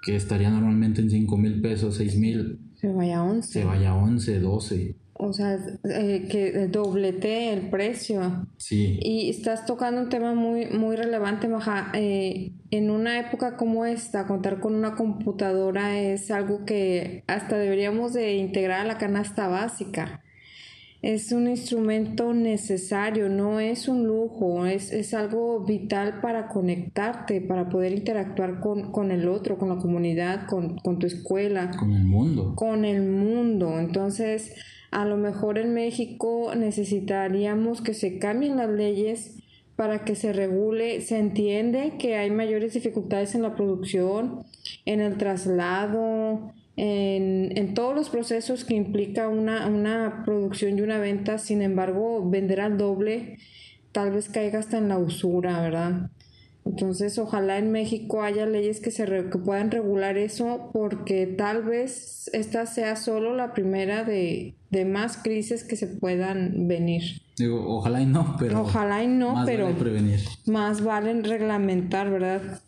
que 0.01 0.15
estaría 0.15 0.49
normalmente 0.49 1.01
en 1.01 1.09
5 1.09 1.37
mil 1.37 1.61
pesos, 1.61 1.97
6 1.97 2.17
mil, 2.17 2.59
se 2.81 2.91
vaya 2.91 3.19
a 3.19 3.23
11. 3.23 3.47
Se 3.47 3.63
vaya 3.63 3.91
a 3.91 3.95
11, 3.95 4.39
12. 4.39 4.95
O 5.13 5.33
sea, 5.33 5.59
eh, 5.83 6.27
que 6.31 6.67
doblete 6.67 7.53
el 7.53 7.69
precio. 7.69 8.47
Sí. 8.57 8.97
Y 8.99 9.29
estás 9.29 9.67
tocando 9.67 10.01
un 10.01 10.09
tema 10.09 10.33
muy, 10.33 10.65
muy 10.71 10.95
relevante, 10.95 11.47
Maja. 11.47 11.91
Eh, 11.93 12.53
en 12.71 12.89
una 12.89 13.19
época 13.19 13.55
como 13.55 13.85
esta, 13.85 14.25
contar 14.25 14.59
con 14.59 14.73
una 14.73 14.95
computadora 14.95 15.99
es 15.99 16.31
algo 16.31 16.65
que 16.65 17.23
hasta 17.27 17.59
deberíamos 17.59 18.13
de 18.13 18.33
integrar 18.33 18.81
a 18.81 18.85
la 18.85 18.97
canasta 18.97 19.47
básica 19.47 20.23
es 21.01 21.31
un 21.31 21.47
instrumento 21.47 22.31
necesario, 22.33 23.27
no 23.27 23.59
es 23.59 23.87
un 23.87 24.05
lujo, 24.05 24.67
es, 24.67 25.13
algo 25.15 25.61
vital 25.61 26.21
para 26.21 26.47
conectarte, 26.47 27.41
para 27.41 27.69
poder 27.69 27.93
interactuar 27.93 28.59
con, 28.59 29.11
el 29.11 29.27
otro, 29.27 29.57
con 29.57 29.69
la 29.69 29.77
comunidad, 29.77 30.45
con, 30.47 30.99
tu 30.99 31.07
escuela. 31.07 31.71
Con 31.71 31.91
el 31.91 32.03
mundo. 32.03 32.53
Con 32.55 32.85
el 32.85 33.01
mundo. 33.01 33.79
Entonces, 33.79 34.53
a 34.91 35.05
lo 35.05 35.17
mejor 35.17 35.57
en 35.57 35.73
México 35.73 36.53
necesitaríamos 36.55 37.81
que 37.81 37.95
se 37.95 38.19
cambien 38.19 38.57
las 38.57 38.69
leyes 38.69 39.37
para 39.75 40.05
que 40.05 40.15
se 40.15 40.33
regule, 40.33 41.01
se 41.01 41.17
entiende 41.17 41.93
que 41.97 42.15
hay 42.15 42.29
mayores 42.29 42.73
dificultades 42.73 43.33
en 43.33 43.41
la 43.41 43.55
producción, 43.55 44.43
en 44.85 45.01
el 45.01 45.17
traslado, 45.17 46.53
en, 46.83 47.73
todos 47.75 47.93
los 47.93 48.09
procesos 48.09 48.65
que 48.65 48.73
implica 48.73 49.27
una, 49.27 49.67
una 49.67 50.23
producción 50.25 50.79
y 50.79 50.81
una 50.81 50.97
venta, 50.97 51.37
sin 51.37 51.61
embargo, 51.61 52.27
vender 52.27 52.59
al 52.59 52.79
doble 52.79 53.37
tal 53.91 54.11
vez 54.11 54.29
caiga 54.29 54.59
hasta 54.59 54.79
en 54.79 54.89
la 54.89 54.97
usura, 54.97 55.61
¿verdad? 55.61 56.09
Entonces, 56.65 57.19
ojalá 57.19 57.59
en 57.59 57.71
México 57.71 58.23
haya 58.23 58.47
leyes 58.47 58.79
que, 58.79 58.89
se 58.89 59.05
que 59.05 59.37
puedan 59.37 59.69
regular 59.69 60.17
eso, 60.17 60.71
porque 60.73 61.27
tal 61.27 61.63
vez 61.63 62.31
esta 62.33 62.65
sea 62.65 62.95
solo 62.95 63.35
la 63.35 63.53
primera 63.53 64.03
de, 64.03 64.55
de 64.71 64.85
más 64.85 65.17
crisis 65.17 65.63
que 65.63 65.75
se 65.75 65.85
puedan 65.85 66.67
venir. 66.67 67.21
Digo, 67.37 67.63
ojalá 67.77 68.01
y 68.01 68.07
no, 68.07 68.37
pero. 68.39 68.61
Ojalá 68.61 69.03
y 69.03 69.07
no, 69.07 69.33
más 69.33 69.45
pero. 69.45 69.65
Vale 69.65 69.77
prevenir. 69.77 70.21
Más 70.47 70.83
valen 70.83 71.23
reglamentar, 71.23 72.09
¿verdad? 72.09 72.61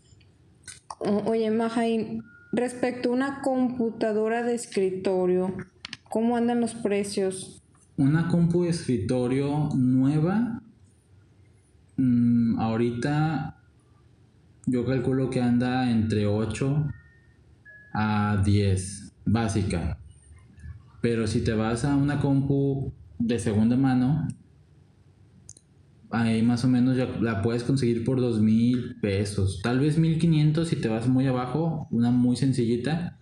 oye, 1.25 1.51
Majain, 1.51 2.24
Respecto 2.55 3.10
a 3.10 3.13
una 3.13 3.41
computadora 3.41 4.43
de 4.43 4.53
escritorio, 4.53 5.57
¿cómo 6.03 6.38
andan 6.38 6.62
los 6.62 6.75
precios? 6.75 7.63
Una 7.98 8.27
compu 8.27 8.65
de 8.65 8.69
escritorio 8.69 9.69
nueva, 9.75 10.62
mm, 11.98 12.60
ahorita 12.60 13.57
yo 14.67 14.86
calculo 14.86 15.31
que 15.31 15.41
anda 15.41 15.89
entre 15.89 16.27
8 16.27 16.91
a 17.91 18.39
10, 18.45 19.13
básica. 19.25 19.98
Pero 21.01 21.25
si 21.25 21.43
te 21.43 21.53
vas 21.53 21.86
a 21.86 21.95
una 21.95 22.19
compu 22.19 22.93
de 23.17 23.39
segunda 23.39 23.77
mano, 23.77 24.27
ahí 26.13 26.43
más 26.43 26.63
o 26.63 26.67
menos 26.67 26.96
ya 26.96 27.08
la 27.22 27.41
puedes 27.41 27.63
conseguir 27.63 28.05
por 28.05 28.22
dos 28.22 28.39
mil 28.39 28.96
pesos. 29.01 29.62
Tal 29.63 29.79
vez 29.79 29.98
1500 29.98 30.67
si 30.67 30.75
te 30.75 30.88
vas 30.88 31.08
muy 31.08 31.25
abajo, 31.25 31.88
una 31.89 32.12
muy 32.12 32.36
sencillita, 32.36 33.17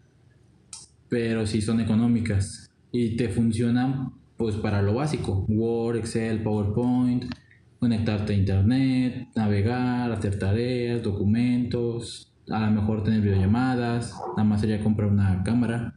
pero 1.07 1.47
sí 1.47 1.61
son 1.61 1.79
económicas 1.79 2.69
y 2.91 3.15
te 3.15 3.29
funcionan 3.29 4.11
pues 4.35 4.55
para 4.55 4.81
lo 4.81 4.95
básico, 4.95 5.45
Word, 5.47 5.97
Excel, 5.97 6.43
PowerPoint, 6.43 7.33
conectarte 7.79 8.33
a 8.33 8.35
internet, 8.35 9.27
navegar, 9.35 10.11
hacer 10.11 10.37
tareas, 10.37 11.01
documentos, 11.01 12.33
a 12.49 12.65
lo 12.65 12.71
mejor 12.71 13.03
tener 13.03 13.21
videollamadas, 13.21 14.19
nada 14.35 14.43
más 14.43 14.61
sería 14.61 14.83
comprar 14.83 15.09
una 15.09 15.43
cámara. 15.43 15.95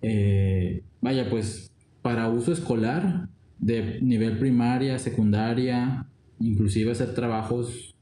Eh, 0.00 0.82
vaya, 1.02 1.28
pues 1.28 1.72
para 2.02 2.28
uso 2.28 2.52
escolar, 2.52 3.28
de 3.64 3.98
nivel 4.02 4.38
primaria, 4.38 4.98
secundaria, 4.98 6.06
inclusive 6.38 6.92
hacer 6.92 7.14
trabajos 7.14 7.94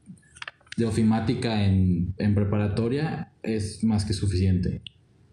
de 0.77 0.87
ofimática 0.87 1.65
en, 1.65 2.15
en 2.19 2.35
preparatoria 2.35 3.31
es 3.43 3.85
más 3.85 4.05
que 4.05 4.13
suficiente. 4.13 4.83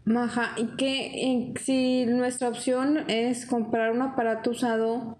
Maja, 0.06 0.52
y 0.58 0.76
que 0.76 1.54
si 1.60 2.06
nuestra 2.06 2.50
opción 2.50 3.00
es 3.08 3.48
comprar 3.48 3.92
un 3.92 4.04
aparato 4.04 4.52
usado, 4.52 5.18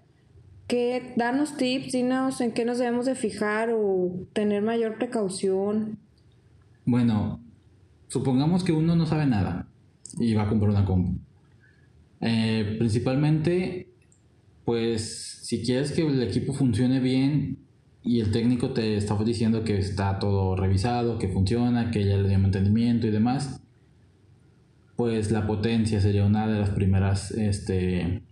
¿qué 0.68 1.12
danos 1.16 1.56
tips, 1.56 1.92
dinos 1.92 2.40
en 2.40 2.52
qué 2.52 2.64
nos 2.64 2.78
debemos 2.78 3.06
de 3.06 3.16
fijar 3.16 3.70
o 3.72 4.26
tener 4.32 4.62
mayor 4.62 4.96
precaución? 4.96 5.98
Bueno, 6.84 7.40
supongamos 8.06 8.62
que 8.62 8.72
uno 8.72 8.94
no 8.94 9.06
sabe 9.06 9.26
nada 9.26 9.66
y 10.18 10.34
va 10.34 10.44
a 10.44 10.48
comprar 10.48 10.70
una 10.70 10.84
compu. 10.84 11.18
Eh, 12.20 12.76
principalmente, 12.78 13.89
pues 14.70 15.40
si 15.42 15.62
quieres 15.62 15.90
que 15.90 16.06
el 16.06 16.22
equipo 16.22 16.52
funcione 16.52 17.00
bien 17.00 17.58
y 18.04 18.20
el 18.20 18.30
técnico 18.30 18.70
te 18.70 18.96
está 18.96 19.16
diciendo 19.24 19.64
que 19.64 19.76
está 19.76 20.20
todo 20.20 20.54
revisado, 20.54 21.18
que 21.18 21.26
funciona, 21.26 21.90
que 21.90 22.04
ya 22.04 22.16
le 22.16 22.28
dio 22.28 22.38
mantenimiento 22.38 23.08
y 23.08 23.10
demás, 23.10 23.64
pues 24.94 25.32
la 25.32 25.48
potencia 25.48 26.00
sería 26.00 26.24
una 26.24 26.46
de 26.46 26.60
las 26.60 26.70
primeras 26.70 27.32
este, 27.32 28.22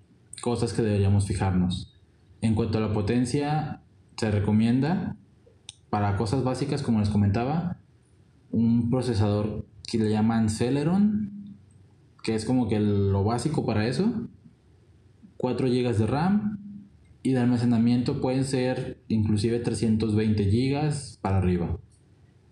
cosas 0.41 0.73
que 0.73 0.83
deberíamos 0.83 1.27
fijarnos. 1.27 1.93
En 2.41 2.55
cuanto 2.55 2.79
a 2.79 2.83
la 2.83 2.93
potencia, 2.93 3.83
se 4.17 4.31
recomienda 4.31 5.17
para 5.91 6.15
cosas 6.15 6.45
básicas, 6.45 6.85
como 6.85 7.01
les 7.01 7.09
comentaba, 7.09 7.79
un 8.53 8.91
procesador 8.91 9.67
que 9.91 9.99
le 9.99 10.11
llaman 10.11 10.51
Celeron, 10.51 11.57
que 12.23 12.37
es 12.37 12.45
como 12.45 12.69
que 12.69 12.79
lo 12.79 13.25
básico 13.25 13.67
para 13.67 13.89
eso. 13.89 14.29
4 15.39 15.69
GB 15.69 15.97
de 15.97 16.07
RAM 16.07 16.59
y 17.23 17.33
de 17.33 17.41
almacenamiento 17.41 18.21
pueden 18.21 18.45
ser 18.45 18.99
inclusive 19.09 19.61
320 19.61 20.45
GB 20.45 20.93
para 21.23 21.39
arriba. 21.39 21.79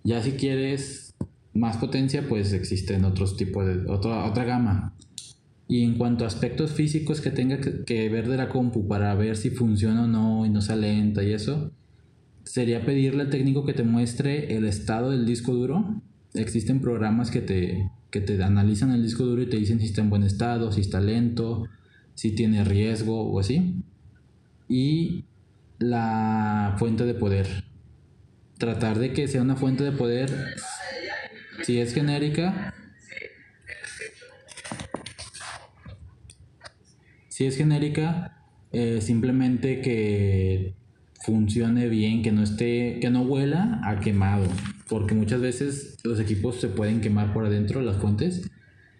Ya 0.02 0.22
si 0.22 0.32
quieres 0.32 1.14
más 1.52 1.76
potencia, 1.78 2.28
pues 2.28 2.52
existen 2.52 3.04
otros 3.04 3.36
tipos 3.36 3.66
de 3.66 3.90
otra, 3.90 4.24
otra 4.24 4.44
gama. 4.44 4.94
Y 5.68 5.82
en 5.82 5.98
cuanto 5.98 6.24
a 6.24 6.28
aspectos 6.28 6.72
físicos 6.72 7.20
que 7.20 7.30
tenga 7.30 7.58
que, 7.58 8.08
ver 8.08 8.28
de 8.28 8.36
la 8.36 8.48
compu 8.48 8.86
para 8.86 9.14
ver 9.16 9.36
si 9.36 9.50
funciona 9.50 10.04
o 10.04 10.06
no 10.06 10.46
y 10.46 10.50
no 10.50 10.60
se 10.60 10.76
lenta 10.76 11.24
y 11.24 11.32
eso, 11.32 11.72
sería 12.44 12.84
pedirle 12.84 13.22
al 13.22 13.30
técnico 13.30 13.64
que 13.64 13.72
te 13.72 13.82
muestre 13.82 14.56
el 14.56 14.64
estado 14.64 15.10
del 15.10 15.26
disco 15.26 15.52
duro. 15.52 16.02
Existen 16.34 16.80
programas 16.80 17.32
que 17.32 17.40
te, 17.40 17.90
que 18.10 18.20
te 18.20 18.40
analizan 18.42 18.92
el 18.92 19.02
disco 19.02 19.24
duro 19.24 19.42
y 19.42 19.48
te 19.48 19.56
dicen 19.56 19.80
si 19.80 19.86
está 19.86 20.02
en 20.02 20.10
buen 20.10 20.22
estado, 20.22 20.70
si 20.70 20.82
está 20.82 21.00
lento, 21.00 21.64
si 22.16 22.32
tiene 22.32 22.64
riesgo 22.64 23.22
o 23.30 23.38
así. 23.38 23.76
Y 24.68 25.26
la 25.78 26.74
fuente 26.78 27.04
de 27.04 27.14
poder. 27.14 27.46
Tratar 28.58 28.98
de 28.98 29.12
que 29.12 29.28
sea 29.28 29.42
una 29.42 29.54
fuente 29.54 29.84
de 29.84 29.92
poder 29.92 30.56
si 31.62 31.78
es 31.78 31.94
genérica, 31.94 32.74
si 37.28 37.44
es 37.44 37.56
genérica, 37.56 38.44
eh, 38.72 39.00
simplemente 39.00 39.80
que 39.80 40.74
funcione 41.22 41.88
bien, 41.88 42.22
que 42.22 42.32
no 42.32 42.42
esté, 42.42 42.98
que 43.00 43.10
no 43.10 43.22
huela 43.22 43.80
a 43.84 44.00
quemado, 44.00 44.46
porque 44.88 45.14
muchas 45.14 45.40
veces 45.40 45.98
los 46.04 46.18
equipos 46.18 46.60
se 46.60 46.68
pueden 46.68 47.00
quemar 47.00 47.34
por 47.34 47.44
adentro 47.44 47.82
las 47.82 47.96
fuentes 47.96 48.50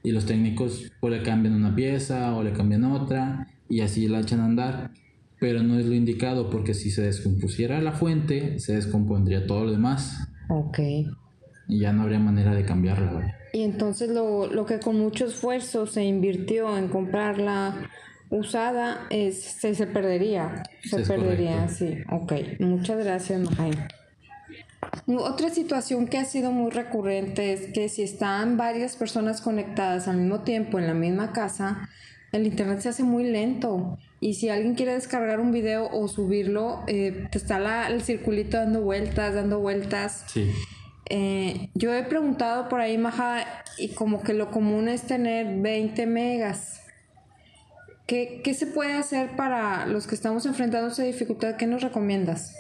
y 0.07 0.13
los 0.13 0.25
técnicos 0.25 0.93
pues 1.01 1.13
le 1.13 1.23
cambian 1.23 1.55
una 1.55 1.75
pieza 1.75 2.35
o 2.35 2.43
le 2.43 2.53
cambian 2.53 2.85
otra 2.85 3.49
y 3.69 3.81
así 3.81 4.07
la 4.09 4.21
echan 4.21 4.41
a 4.41 4.47
andar, 4.47 4.93
pero 5.41 5.63
no 5.63 5.79
es 5.79 5.87
lo 5.87 5.95
indicado 5.95 6.49
porque 6.49 6.75
si 6.75 6.91
se 6.91 7.03
descompusiera 7.03 7.81
la 7.81 7.93
fuente 7.93 8.59
se 8.59 8.77
descompondría 8.77 9.47
todo 9.47 9.65
lo 9.65 9.73
demás. 9.73 10.29
Ok 10.49 10.79
y 11.69 11.81
ya 11.81 11.93
no 11.93 12.03
habría 12.03 12.19
manera 12.19 12.55
de 12.55 12.65
cambiarla. 12.65 13.37
Y 13.53 13.63
entonces 13.63 14.11
lo, 14.11 14.47
lo 14.47 14.67
que 14.67 14.79
con 14.81 14.99
mucho 14.99 15.27
esfuerzo 15.27 15.87
se 15.87 16.05
invirtió 16.05 16.77
en 16.77 16.89
comprarla 16.89 17.91
usada 18.31 19.07
es, 19.11 19.43
se, 19.43 19.75
se 19.75 19.87
perdería. 19.87 20.63
Se 20.83 21.01
perdería, 21.01 21.69
sí. 21.69 21.99
Ok, 22.11 22.33
muchas 22.61 23.03
gracias, 23.03 23.41
Mahay. 23.41 23.73
Otra 25.07 25.51
situación 25.51 26.07
que 26.07 26.19
ha 26.19 26.25
sido 26.25 26.53
muy 26.53 26.71
recurrente 26.71 27.53
es 27.53 27.73
que 27.73 27.89
si 27.89 28.03
están 28.03 28.57
varias 28.57 28.97
personas 28.97 29.41
conectadas 29.41 30.09
al 30.09 30.19
mismo 30.19 30.41
tiempo 30.41 30.79
en 30.79 30.87
la 30.87 30.95
misma 30.95 31.33
casa, 31.33 31.89
el 32.33 32.47
internet 32.47 32.81
se 32.81 32.89
hace 32.89 33.03
muy 33.03 33.25
lento. 33.25 33.99
Y 34.21 34.35
si 34.35 34.49
alguien 34.49 34.75
quiere 34.75 34.95
descargar 34.95 35.41
un 35.41 35.53
video 35.53 35.89
o 35.91 36.09
subirlo, 36.09 36.83
eh, 36.87 37.29
te 37.31 37.39
está 37.39 37.59
la, 37.59 37.89
el 37.89 38.03
circulito 38.03 38.57
dando 38.57 38.81
vueltas, 38.81 39.35
dando 39.35 39.61
vueltas. 39.61 40.25
Sí. 40.29 40.51
Eh, 41.09 41.71
yo 41.75 41.95
he 41.95 42.03
preguntado 42.03 42.69
por 42.69 42.81
ahí, 42.81 42.99
Maja, 42.99 43.45
y 43.79 43.91
como 43.91 44.23
que 44.23 44.35
lo 44.35 44.51
común 44.51 44.89
es 44.89 45.03
tener 45.03 45.61
20 45.61 46.07
megas. 46.07 46.81
¿Qué, 48.07 48.55
se 48.57 48.67
puede 48.67 48.95
hacer 48.95 49.35
para 49.35 49.87
los 49.87 50.07
que 50.07 50.15
estamos 50.15 50.47
enfrentando 50.47 50.89
esa 50.89 51.03
dificultad? 51.03 51.57
¿Qué 51.57 51.67
nos 51.67 51.83
recomiendas? 51.83 52.55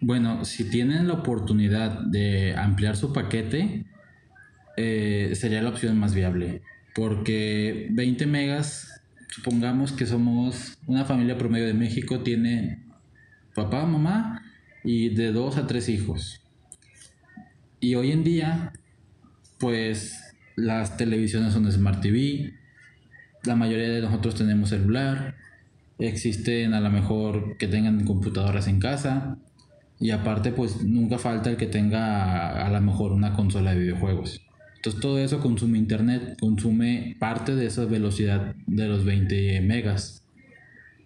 Bueno, 0.00 0.44
si 0.44 0.70
tienen 0.70 1.08
la 1.08 1.14
oportunidad 1.14 2.00
de 2.02 2.54
ampliar 2.54 2.96
su 2.96 3.12
paquete, 3.12 3.84
eh, 4.76 5.32
sería 5.34 5.60
la 5.60 5.70
opción 5.70 5.98
más 5.98 6.14
viable. 6.14 6.62
Porque 6.94 7.88
20 7.90 8.26
megas, 8.26 9.02
supongamos 9.28 9.90
que 9.90 10.06
somos 10.06 10.78
una 10.86 11.04
familia 11.04 11.36
promedio 11.36 11.66
de 11.66 11.74
México, 11.74 12.20
tiene 12.20 12.84
papá, 13.56 13.86
mamá 13.86 14.42
y 14.84 15.08
de 15.08 15.32
dos 15.32 15.56
a 15.56 15.66
tres 15.66 15.88
hijos. 15.88 16.42
Y 17.80 17.96
hoy 17.96 18.12
en 18.12 18.22
día, 18.22 18.72
pues 19.58 20.16
las 20.54 20.96
televisiones 20.96 21.54
son 21.54 21.70
Smart 21.70 22.00
TV, 22.00 22.54
la 23.42 23.56
mayoría 23.56 23.88
de 23.88 24.00
nosotros 24.00 24.36
tenemos 24.36 24.68
celular, 24.68 25.36
existen 25.98 26.72
a 26.74 26.80
lo 26.80 26.90
mejor 26.90 27.56
que 27.56 27.66
tengan 27.66 28.04
computadoras 28.04 28.68
en 28.68 28.78
casa 28.78 29.38
y 30.00 30.10
aparte 30.10 30.52
pues 30.52 30.82
nunca 30.82 31.18
falta 31.18 31.50
el 31.50 31.56
que 31.56 31.66
tenga 31.66 32.64
a 32.64 32.70
lo 32.70 32.80
mejor 32.80 33.12
una 33.12 33.32
consola 33.32 33.74
de 33.74 33.80
videojuegos. 33.80 34.40
Entonces 34.76 35.00
todo 35.00 35.18
eso 35.18 35.40
consume 35.40 35.78
internet, 35.78 36.36
consume 36.40 37.16
parte 37.18 37.56
de 37.56 37.66
esa 37.66 37.84
velocidad 37.84 38.54
de 38.66 38.86
los 38.86 39.04
20 39.04 39.60
megas. 39.62 40.22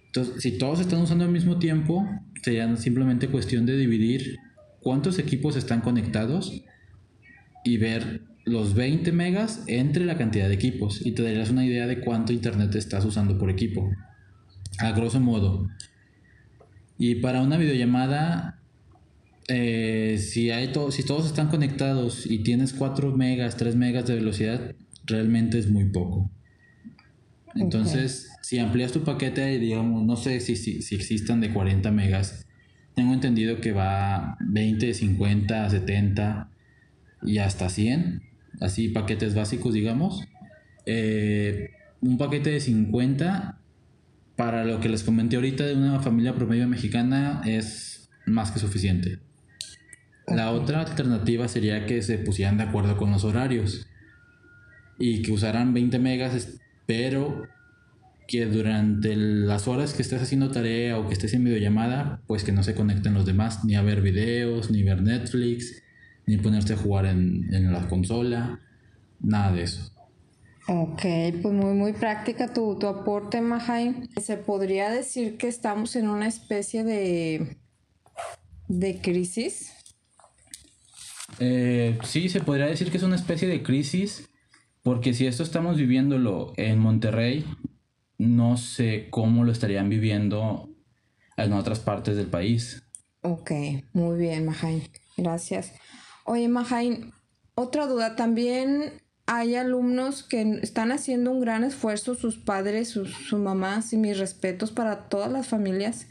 Entonces 0.07 0.43
si 0.43 0.59
todos 0.59 0.81
están 0.81 1.01
usando 1.01 1.25
al 1.25 1.31
mismo 1.31 1.59
tiempo, 1.59 2.07
sería 2.43 2.77
simplemente 2.77 3.29
cuestión 3.29 3.65
de 3.65 3.77
dividir 3.77 4.37
cuántos 4.81 5.19
equipos 5.19 5.57
están 5.57 5.81
conectados 5.81 6.63
y 7.65 7.79
ver 7.79 8.23
los 8.45 8.75
20 8.75 9.13
megas 9.13 9.63
entre 9.69 10.05
la 10.05 10.19
cantidad 10.19 10.49
de 10.49 10.55
equipos 10.55 11.05
y 11.05 11.13
te 11.13 11.23
darías 11.23 11.51
una 11.51 11.65
idea 11.65 11.87
de 11.87 12.01
cuánto 12.01 12.33
internet 12.33 12.75
estás 12.75 13.05
usando 13.05 13.39
por 13.39 13.49
equipo. 13.49 13.91
A 14.79 14.93
grosso 14.93 15.21
modo. 15.21 15.69
Y 16.99 17.17
para 17.17 17.41
una 17.41 17.57
videollamada, 17.57 18.62
eh, 19.49 20.19
si, 20.19 20.51
hay 20.51 20.73
si 20.91 21.03
todos 21.05 21.27
están 21.27 21.49
conectados 21.49 22.27
y 22.27 22.39
tienes 22.41 22.73
4 22.73 23.17
megas, 23.17 23.57
3 23.57 23.77
megas 23.77 24.07
de 24.07 24.15
velocidad, 24.15 24.75
realmente 25.05 25.59
es 25.59 25.71
muy 25.71 25.87
poco. 25.87 26.31
Entonces, 27.55 28.31
si 28.43 28.59
amplias 28.59 28.93
tu 28.93 29.05
paquete, 29.05 29.59
digamos, 29.59 30.05
no 30.05 30.17
sé 30.17 30.41
si, 30.41 30.57
si, 30.57 30.81
si 30.81 30.95
existan 30.95 31.41
de 31.41 31.53
40 31.53 31.91
megas, 31.91 32.47
tengo 32.95 33.13
entendido 33.13 33.61
que 33.61 33.73
va 33.73 34.37
20, 34.41 34.95
50, 34.95 35.71
70 35.71 36.51
y 37.23 37.39
hasta 37.39 37.69
100, 37.69 38.23
así 38.61 38.89
paquetes 38.89 39.35
básicos, 39.35 39.75
digamos. 39.75 40.25
Eh, 40.87 41.71
un 42.01 42.19
paquete 42.19 42.51
de 42.51 42.61
50 42.61 43.59
para 44.37 44.65
lo 44.65 44.81
que 44.81 44.89
les 44.89 45.03
comenté 45.03 45.37
ahorita 45.37 45.65
de 45.65 45.75
una 45.75 46.01
familia 46.01 46.35
promedio 46.35 46.67
mexicana 46.67 47.43
es 47.45 48.11
más 48.27 48.51
que 48.51 48.59
suficiente. 48.59 49.21
La 50.27 50.53
otra 50.53 50.81
alternativa 50.81 51.49
sería 51.49 51.87
que 51.87 52.03
se 52.03 52.19
pusieran 52.19 52.57
de 52.57 52.65
acuerdo 52.65 52.97
con 52.97 53.11
los 53.11 53.25
horarios 53.25 53.87
y 54.99 55.23
que 55.23 55.33
usaran 55.33 55.75
20 55.75 55.99
megas, 55.99 56.61
pero 56.87 57.49
que 58.29 58.47
durante 58.47 59.17
las 59.17 59.67
horas 59.69 59.95
que 59.95 60.03
estés 60.03 60.23
haciendo 60.23 60.51
tarea 60.51 60.99
o 60.99 61.07
que 61.07 61.15
estés 61.15 61.35
en 61.35 61.45
videollamada, 61.45 62.23
pues 62.27 62.45
que 62.45 62.53
no 62.53 62.63
se 62.63 62.75
conecten 62.75 63.15
los 63.15 63.27
demás, 63.27 63.65
ni 63.65 63.75
a 63.75 63.83
ver 63.83 64.01
videos, 64.01 64.71
ni 64.71 64.83
ver 64.83 65.03
Netflix, 65.03 65.83
ni 66.27 66.37
ponerse 66.37 66.75
a 66.75 66.77
jugar 66.77 67.07
en, 67.07 67.73
la 67.73 67.89
consola, 67.89 68.61
nada 69.21 69.53
de 69.53 69.65
eso. 69.65 69.93
Ok, 70.69 71.03
pues 71.43 71.53
muy, 71.53 71.75
muy 71.75 71.93
práctica 71.93 72.53
tu, 72.53 72.79
tu 72.79 72.87
aporte, 72.87 73.41
Mahai. 73.41 74.09
Se 74.21 74.37
podría 74.37 74.91
decir 74.91 75.37
que 75.37 75.49
estamos 75.49 75.97
en 75.97 76.09
una 76.09 76.29
especie 76.29 76.85
de, 76.85 77.59
de 78.69 79.01
crisis. 79.01 79.73
Eh, 81.39 81.99
sí, 82.05 82.29
se 82.29 82.41
podría 82.41 82.67
decir 82.67 82.91
que 82.91 82.97
es 82.97 83.03
una 83.03 83.17
especie 83.17 83.49
de 83.49 83.63
crisis, 83.63 84.29
porque 84.83 85.15
si 85.15 85.27
esto 85.27 85.43
estamos 85.43 85.77
viviéndolo 85.77 86.53
en 86.57 86.79
Monterrey, 86.79 87.45
no 88.19 88.57
sé 88.57 89.09
cómo 89.11 89.45
lo 89.45 89.53
estarían 89.53 89.89
viviendo 89.89 90.69
en 91.37 91.53
otras 91.53 91.81
partes 91.81 92.17
del 92.17 92.27
país. 92.27 92.83
Ok, 93.23 93.53
muy 93.93 94.19
bien, 94.19 94.47
Majain. 94.47 94.83
Gracias. 95.17 95.73
Oye, 96.25 96.49
Majain, 96.49 97.13
otra 97.55 97.87
duda. 97.87 98.17
También 98.17 99.03
hay 99.27 99.55
alumnos 99.55 100.23
que 100.23 100.59
están 100.63 100.93
haciendo 100.93 101.31
un 101.31 101.41
gran 101.41 101.65
esfuerzo, 101.65 102.15
sus 102.15 102.37
padres, 102.39 102.89
sus, 102.89 103.33
mamás, 103.33 103.93
y 103.93 103.97
mis 103.97 104.19
respetos 104.19 104.73
para 104.73 105.09
todas 105.09 105.31
las 105.31 105.47
familias, 105.47 106.09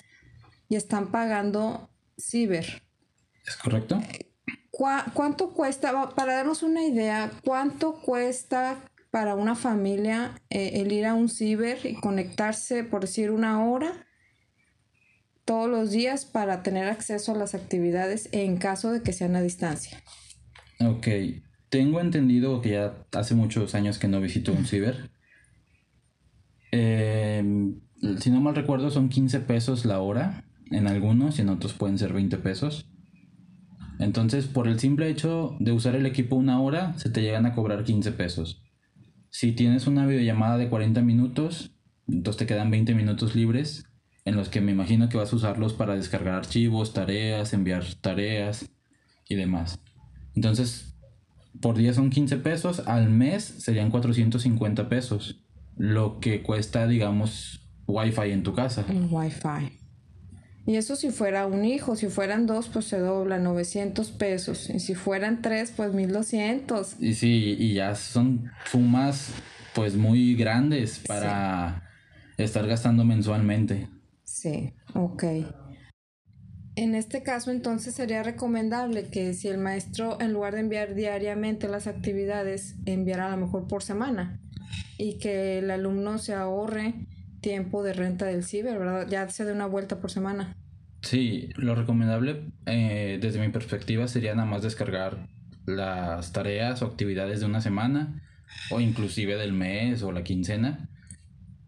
y 0.69 0.75
están 0.75 1.12
pagando 1.12 1.89
ciber. 2.17 2.84
¿Es 3.45 3.57
correcto? 3.57 4.01
¿Cuánto 4.71 5.49
cuesta, 5.49 6.10
para 6.15 6.36
darnos 6.36 6.63
una 6.63 6.84
idea, 6.86 7.29
cuánto 7.43 7.95
cuesta 7.95 8.77
para 9.12 9.36
una 9.36 9.55
familia 9.55 10.41
eh, 10.49 10.81
el 10.81 10.91
ir 10.93 11.05
a 11.05 11.13
un 11.13 11.27
ciber 11.27 11.86
y 11.86 11.95
conectarse, 11.95 12.86
por 12.86 13.01
decir, 13.01 13.31
una 13.31 13.65
hora 13.65 14.07
todos 15.43 15.69
los 15.69 15.91
días 15.91 16.25
para 16.25 16.63
tener 16.63 16.88
acceso 16.88 17.34
a 17.34 17.38
las 17.38 17.53
actividades 17.53 18.29
en 18.31 18.55
caso 18.57 18.91
de 18.91 19.01
que 19.03 19.12
sean 19.12 19.36
a 19.36 19.41
distancia? 19.41 20.01
Ok, 20.79 21.07
tengo 21.69 21.99
entendido 21.99 22.62
que 22.62 22.71
ya 22.71 23.05
hace 23.12 23.36
muchos 23.36 23.75
años 23.75 23.99
que 23.99 24.07
no 24.07 24.21
visito 24.21 24.53
un 24.53 24.65
ciber. 24.65 25.12
Em, 26.71 27.81
si 28.19 28.29
no 28.29 28.39
mal 28.39 28.55
recuerdo 28.55 28.89
son 28.89 29.10
15 29.10 29.41
pesos 29.41 29.84
la 29.84 29.99
hora 29.99 30.45
en 30.71 30.88
algunos 30.88 31.38
y 31.38 31.41
en 31.41 31.49
otros 31.49 31.73
pueden 31.73 31.97
ser 31.97 32.13
20 32.13 32.38
pesos. 32.38 32.90
Entonces, 34.01 34.47
por 34.47 34.67
el 34.67 34.79
simple 34.79 35.09
hecho 35.09 35.55
de 35.59 35.71
usar 35.71 35.95
el 35.95 36.07
equipo 36.07 36.35
una 36.35 36.59
hora, 36.59 36.97
se 36.97 37.11
te 37.11 37.21
llegan 37.21 37.45
a 37.45 37.53
cobrar 37.53 37.83
15 37.83 38.11
pesos. 38.13 38.63
Si 39.29 39.51
tienes 39.51 39.85
una 39.85 40.07
videollamada 40.07 40.57
de 40.57 40.69
40 40.69 41.01
minutos, 41.01 41.75
entonces 42.07 42.39
te 42.39 42.45
quedan 42.47 42.71
20 42.71 42.95
minutos 42.95 43.35
libres, 43.35 43.85
en 44.25 44.35
los 44.35 44.49
que 44.49 44.59
me 44.59 44.71
imagino 44.71 45.07
que 45.07 45.17
vas 45.17 45.31
a 45.31 45.35
usarlos 45.35 45.73
para 45.73 45.95
descargar 45.95 46.33
archivos, 46.33 46.93
tareas, 46.93 47.53
enviar 47.53 47.85
tareas 48.01 48.71
y 49.29 49.35
demás. 49.35 49.79
Entonces, 50.35 50.95
por 51.61 51.77
día 51.77 51.93
son 51.93 52.09
15 52.09 52.37
pesos, 52.37 52.79
al 52.87 53.07
mes 53.07 53.43
serían 53.43 53.91
450 53.91 54.89
pesos, 54.89 55.43
lo 55.77 56.19
que 56.19 56.41
cuesta, 56.41 56.87
digamos, 56.87 57.69
Wi-Fi 57.85 58.31
en 58.31 58.41
tu 58.41 58.55
casa. 58.55 58.83
Wi-Fi. 58.89 59.81
Y 60.71 60.77
eso 60.77 60.95
si 60.95 61.10
fuera 61.12 61.47
un 61.47 61.65
hijo, 61.65 61.97
si 61.97 62.07
fueran 62.07 62.45
dos, 62.45 62.69
pues 62.69 62.86
se 62.86 62.97
dobla 62.97 63.38
900 63.39 64.10
pesos. 64.12 64.69
Y 64.69 64.79
si 64.79 64.95
fueran 64.95 65.41
tres, 65.41 65.73
pues 65.75 65.93
1200. 65.93 66.95
Y 66.97 67.13
sí, 67.15 67.57
y 67.60 67.73
ya 67.73 67.93
son 67.93 68.49
sumas 68.71 69.34
pues 69.75 69.97
muy 69.97 70.34
grandes 70.34 70.99
para 71.05 71.91
estar 72.38 72.65
gastando 72.67 73.03
mensualmente. 73.03 73.89
Sí, 74.23 74.71
ok. 74.93 75.23
En 76.77 76.95
este 76.95 77.21
caso 77.21 77.51
entonces 77.51 77.93
sería 77.93 78.23
recomendable 78.23 79.10
que 79.10 79.34
si 79.34 79.49
el 79.49 79.57
maestro 79.57 80.21
en 80.21 80.31
lugar 80.31 80.53
de 80.53 80.62
enviar 80.62 80.95
diariamente 80.95 81.67
las 81.67 81.86
actividades, 81.88 82.75
enviara 82.86 83.27
a 83.27 83.36
lo 83.36 83.45
mejor 83.45 83.67
por 83.67 83.84
semana 83.84 84.39
y 84.97 85.17
que 85.17 85.60
el 85.60 85.69
alumno 85.69 86.17
se 86.17 86.34
ahorre 86.34 86.93
tiempo 87.41 87.84
de 87.84 87.93
renta 87.93 88.25
del 88.25 88.43
ciber, 88.43 88.80
¿verdad? 88.80 89.08
Ya 89.10 89.27
se 89.30 89.43
dé 89.43 89.51
una 89.51 89.65
vuelta 89.65 89.99
por 89.99 90.12
semana. 90.12 90.56
Sí, 91.01 91.49
lo 91.56 91.75
recomendable 91.75 92.45
eh, 92.67 93.17
desde 93.19 93.39
mi 93.39 93.49
perspectiva 93.49 94.08
sería 94.08 94.36
nada 94.36 94.47
más 94.47 94.62
descargar 94.62 95.27
las 95.65 96.32
tareas 96.32 96.82
o 96.82 96.86
actividades 96.86 97.39
de 97.39 97.47
una 97.47 97.62
semana 97.62 98.21
o 98.69 98.80
inclusive 98.80 99.36
del 99.36 99.54
mes 99.54 100.04
o 100.04 100.12
la 100.12 100.23
quincena. 100.23 100.89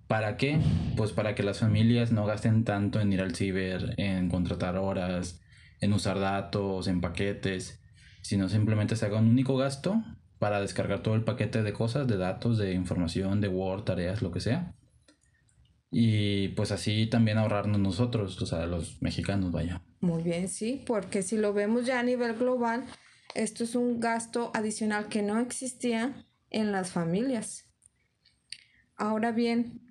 ¿Para 0.08 0.38
qué? 0.38 0.60
Pues 0.96 1.12
para 1.12 1.34
que 1.34 1.42
las 1.42 1.60
familias 1.60 2.12
no 2.12 2.26
gasten 2.26 2.64
tanto 2.64 3.02
en 3.02 3.12
ir 3.12 3.22
al 3.22 3.36
ciber, 3.36 3.96
en 3.98 4.30
contratar 4.30 4.78
horas, 4.78 5.42
en 5.82 5.94
usar 5.94 6.20
datos, 6.20 6.88
en 6.88 7.02
paquetes, 7.02 7.82
sino 8.22 8.50
simplemente 8.50 8.96
se 8.96 9.08
haga 9.08 9.18
un 9.18 9.30
único 9.30 9.58
gasto 9.58 10.04
para 10.38 10.62
descargar 10.62 11.02
todo 11.02 11.16
el 11.16 11.24
paquete 11.24 11.64
de 11.64 11.74
cosas, 11.74 12.08
de 12.08 12.18
datos, 12.18 12.60
de 12.60 12.74
información, 12.74 13.42
de 13.42 13.48
Word, 13.48 13.84
tareas, 13.84 14.22
lo 14.22 14.32
que 14.32 14.42
sea 14.42 14.76
y 15.96 16.48
pues 16.50 16.72
así 16.72 17.06
también 17.06 17.38
ahorrarnos 17.38 17.80
nosotros, 17.80 18.42
o 18.42 18.46
sea, 18.48 18.66
los 18.66 19.00
mexicanos, 19.04 19.52
vaya. 19.52 19.84
Muy 20.00 20.24
bien, 20.24 20.50
sí, 20.50 20.84
porque 20.88 21.22
si 21.22 21.38
lo 21.38 21.54
vemos 21.54 21.86
ya 21.86 22.00
a 22.00 22.04
nivel 22.04 22.34
global, 22.34 22.84
esto 23.36 23.64
es 23.64 23.76
un 23.76 24.00
gasto 24.00 24.50
adicional 24.56 25.08
que 25.08 25.22
no 25.22 25.40
existía 25.40 26.26
en 26.50 26.72
las 26.72 26.92
familias. 26.92 27.70
Ahora 28.96 29.32
bien, 29.32 29.82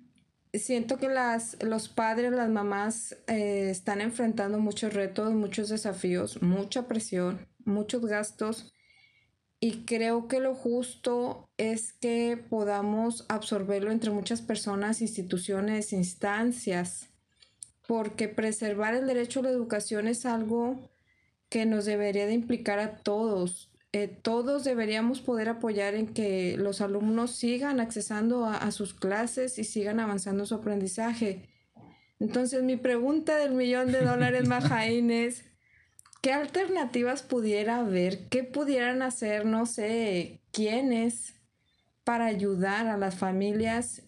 siento 0.53 0.97
que 0.97 1.07
las, 1.07 1.55
los 1.63 1.87
padres, 1.87 2.33
las 2.33 2.49
mamás 2.49 3.15
eh, 3.27 3.69
están 3.69 4.01
enfrentando 4.01 4.59
muchos 4.59 4.93
retos, 4.93 5.33
muchos 5.33 5.69
desafíos, 5.69 6.41
mucha 6.41 6.85
presión, 6.85 7.47
muchos 7.63 8.05
gastos 8.05 8.72
y 9.63 9.85
creo 9.85 10.27
que 10.27 10.41
lo 10.41 10.55
justo 10.55 11.47
es 11.55 11.93
que 11.93 12.37
podamos 12.49 13.25
absorberlo 13.29 13.91
entre 13.91 14.11
muchas 14.11 14.41
personas, 14.41 15.01
instituciones, 15.01 15.93
instancias, 15.93 17.07
porque 17.87 18.27
preservar 18.27 18.93
el 18.93 19.07
derecho 19.07 19.39
a 19.39 19.43
la 19.43 19.51
educación 19.51 20.09
es 20.09 20.25
algo 20.25 20.89
que 21.47 21.65
nos 21.65 21.85
debería 21.85 22.25
de 22.25 22.33
implicar 22.33 22.79
a 22.79 22.97
todos. 22.97 23.71
Eh, 23.93 24.09
todos 24.09 24.65
deberíamos 24.65 25.21
poder 25.21 25.47
apoyar 25.47 25.95
en 25.95 26.07
que 26.07 26.57
los 26.57 26.81
alumnos 26.81 27.31
sigan 27.31 27.79
accesando 27.79 28.43
a, 28.43 28.57
a 28.57 28.71
sus 28.71 28.93
clases 28.93 29.57
y 29.59 29.63
sigan 29.63 30.01
avanzando 30.01 30.45
su 30.45 30.55
aprendizaje. 30.55 31.47
Entonces 32.19 32.63
mi 32.63 32.75
pregunta 32.75 33.37
del 33.37 33.53
millón 33.53 33.93
de 33.93 34.01
dólares, 34.01 34.45
Majaín, 34.49 35.09
es 35.09 35.52
¿Qué 36.23 36.31
alternativas 36.31 37.21
pudiera 37.21 37.79
haber? 37.79 38.29
¿Qué 38.29 38.45
pudieran 38.45 39.01
hacer, 39.01 39.45
no 39.45 39.65
sé, 39.65 40.39
quiénes 40.53 41.35
para 42.05 42.27
ayudar 42.27 42.87
a 42.87 42.95
las 42.95 43.15
familias 43.15 44.03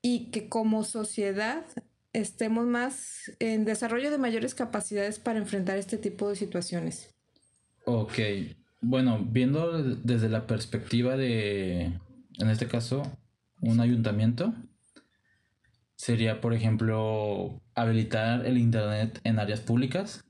y 0.00 0.30
que 0.30 0.48
como 0.48 0.84
sociedad 0.84 1.66
estemos 2.14 2.64
más 2.64 3.30
en 3.40 3.66
desarrollo 3.66 4.10
de 4.10 4.16
mayores 4.16 4.54
capacidades 4.54 5.18
para 5.18 5.38
enfrentar 5.38 5.76
este 5.76 5.98
tipo 5.98 6.30
de 6.30 6.36
situaciones? 6.36 7.14
Ok, 7.84 8.14
bueno, 8.80 9.22
viendo 9.22 9.82
desde 9.82 10.30
la 10.30 10.46
perspectiva 10.46 11.18
de, 11.18 11.92
en 12.38 12.48
este 12.48 12.68
caso, 12.68 13.02
un 13.60 13.80
ayuntamiento, 13.80 14.54
sería, 15.94 16.40
por 16.40 16.54
ejemplo, 16.54 17.60
habilitar 17.74 18.46
el 18.46 18.56
Internet 18.56 19.20
en 19.24 19.38
áreas 19.38 19.60
públicas 19.60 20.24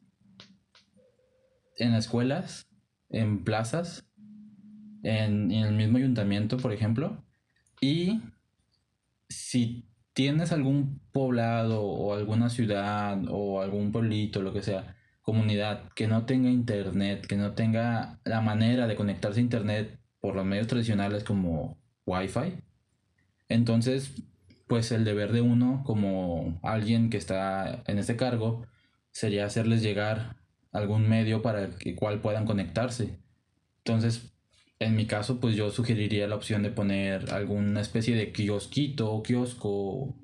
en 1.81 1.95
escuelas, 1.95 2.69
en 3.09 3.45
plazas, 3.45 4.07
en, 5.03 5.51
el 5.51 5.75
mismo 5.75 5.99
ayuntamiento, 5.99 6.57
por 6.57 6.73
ejemplo. 6.73 7.25
Y 7.81 8.21
si 9.29 9.89
tienes 10.13 10.53
algún 10.53 11.01
poblado 11.13 11.83
o 11.83 12.15
alguna 12.15 12.51
ciudad 12.51 13.21
o 13.29 13.61
algún 13.61 13.93
pueblito, 13.93 14.43
lo 14.43 14.53
que 14.53 14.63
sea, 14.63 14.97
comunidad 15.23 15.89
que 15.95 16.07
no 16.07 16.27
tenga 16.27 16.51
internet, 16.51 17.27
que 17.27 17.37
no 17.37 17.53
tenga 17.53 18.21
la 18.25 18.41
manera 18.41 18.87
de 18.87 18.97
conectarse 18.97 19.41
a 19.41 19.43
internet 19.43 19.99
por 20.21 20.35
los 20.37 20.45
medios 20.45 20.67
tradicionales 20.67 21.25
como 21.25 21.79
Wi-Fi, 22.07 22.63
entonces, 23.51 24.13
pues 24.69 24.93
el 24.93 25.05
deber 25.05 25.33
de 25.33 25.41
uno 25.43 25.83
como 25.85 26.61
alguien 26.63 27.11
que 27.11 27.17
está 27.17 27.83
en 27.87 27.99
ese 27.99 28.17
cargo 28.17 28.65
sería 29.11 29.45
hacerles 29.45 29.83
llegar 29.83 30.37
algún 30.73 31.09
medio 31.09 31.43
para 31.43 31.65
el 31.65 31.95
cual 31.97 32.21
puedan 32.21 32.47
conectarse. 32.47 33.19
Entonces, 33.79 34.33
en 34.79 34.97
mi 34.97 35.07
caso, 35.07 35.41
pues 35.41 35.57
yo 35.57 35.71
sugeriría 35.71 36.27
la 36.27 36.37
opción 36.37 36.63
de 36.63 36.71
poner 36.71 37.33
alguna 37.33 37.81
especie 37.81 38.15
de 38.17 38.33
kiosquito 38.33 39.13
o 39.13 39.23
kiosco 39.23 40.17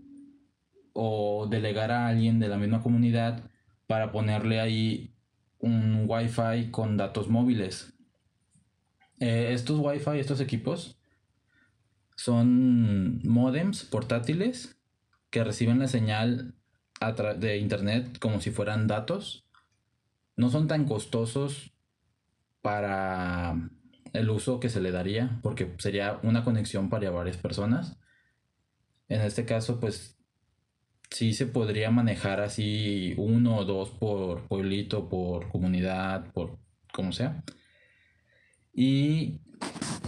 o 0.92 1.46
delegar 1.50 1.90
a 1.90 2.06
alguien 2.06 2.38
de 2.38 2.48
la 2.48 2.56
misma 2.56 2.82
comunidad 2.82 3.50
para 3.86 4.12
ponerle 4.12 4.60
ahí 4.60 5.14
un 5.58 6.06
wifi 6.08 6.70
con 6.70 6.96
datos 6.96 7.28
móviles. 7.28 7.92
Eh, 9.20 9.50
estos 9.52 9.78
wifi, 9.78 10.18
estos 10.18 10.40
equipos, 10.40 10.98
son 12.16 13.20
modems 13.24 13.84
portátiles 13.84 14.78
que 15.30 15.44
reciben 15.44 15.78
la 15.78 15.88
señal 15.88 16.54
de 17.38 17.58
internet 17.58 18.18
como 18.18 18.40
si 18.40 18.50
fueran 18.50 18.86
datos 18.86 19.45
no 20.36 20.50
son 20.50 20.68
tan 20.68 20.84
costosos 20.84 21.72
para 22.62 23.70
el 24.12 24.30
uso 24.30 24.60
que 24.60 24.68
se 24.68 24.80
le 24.80 24.92
daría, 24.92 25.40
porque 25.42 25.74
sería 25.78 26.18
una 26.22 26.44
conexión 26.44 26.88
para 26.90 27.10
varias 27.10 27.36
personas. 27.36 27.98
En 29.08 29.20
este 29.20 29.44
caso, 29.44 29.80
pues 29.80 30.18
sí 31.10 31.32
se 31.32 31.46
podría 31.46 31.90
manejar 31.90 32.40
así 32.40 33.14
uno 33.16 33.56
o 33.58 33.64
dos 33.64 33.90
por 33.90 34.46
pueblito, 34.48 35.08
por 35.08 35.48
comunidad, 35.48 36.32
por 36.32 36.58
como 36.92 37.12
sea. 37.12 37.44
Y 38.72 39.40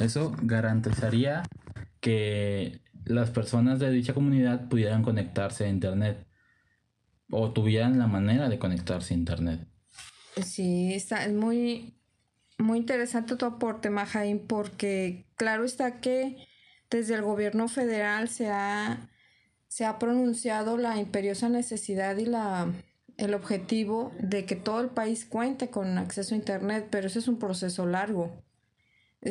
eso 0.00 0.34
garantizaría 0.42 1.42
que 2.00 2.80
las 3.04 3.30
personas 3.30 3.78
de 3.78 3.90
dicha 3.90 4.14
comunidad 4.14 4.68
pudieran 4.68 5.02
conectarse 5.02 5.64
a 5.64 5.68
Internet 5.68 6.26
o 7.30 7.52
tuvieran 7.52 7.98
la 7.98 8.06
manera 8.06 8.48
de 8.48 8.58
conectarse 8.58 9.14
a 9.14 9.16
Internet. 9.16 9.68
Sí, 10.36 10.94
está, 10.94 11.24
es 11.24 11.32
muy, 11.32 11.94
muy 12.58 12.78
interesante 12.78 13.36
tu 13.36 13.44
aporte, 13.46 13.90
Majaín, 13.90 14.46
porque 14.46 15.26
claro 15.36 15.64
está 15.64 16.00
que 16.00 16.36
desde 16.90 17.14
el 17.14 17.22
gobierno 17.22 17.68
federal 17.68 18.28
se 18.28 18.48
ha, 18.48 19.10
se 19.66 19.84
ha 19.84 19.98
pronunciado 19.98 20.76
la 20.76 20.98
imperiosa 20.98 21.48
necesidad 21.48 22.16
y 22.16 22.26
la, 22.26 22.72
el 23.16 23.34
objetivo 23.34 24.12
de 24.20 24.46
que 24.46 24.56
todo 24.56 24.80
el 24.80 24.90
país 24.90 25.26
cuente 25.26 25.70
con 25.70 25.98
acceso 25.98 26.34
a 26.34 26.38
Internet, 26.38 26.88
pero 26.90 27.08
eso 27.08 27.18
es 27.18 27.28
un 27.28 27.38
proceso 27.38 27.84
largo. 27.86 28.42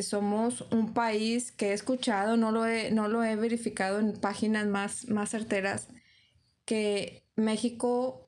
Somos 0.02 0.66
un 0.70 0.92
país 0.92 1.50
que 1.50 1.70
he 1.70 1.72
escuchado, 1.72 2.36
no 2.36 2.52
lo 2.52 2.66
he, 2.66 2.90
no 2.90 3.08
lo 3.08 3.24
he 3.24 3.34
verificado 3.36 3.98
en 3.98 4.12
páginas 4.12 4.66
más, 4.66 5.08
más 5.08 5.30
certeras, 5.30 5.88
que 6.66 7.24
México 7.34 8.27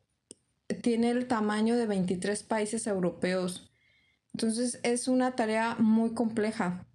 tiene 0.74 1.10
el 1.10 1.26
tamaño 1.26 1.76
de 1.76 1.86
23 1.86 2.42
países 2.42 2.86
europeos. 2.86 3.70
Entonces 4.34 4.80
es 4.82 5.08
una 5.08 5.34
tarea 5.36 5.76
muy 5.78 6.14
compleja. 6.14 6.86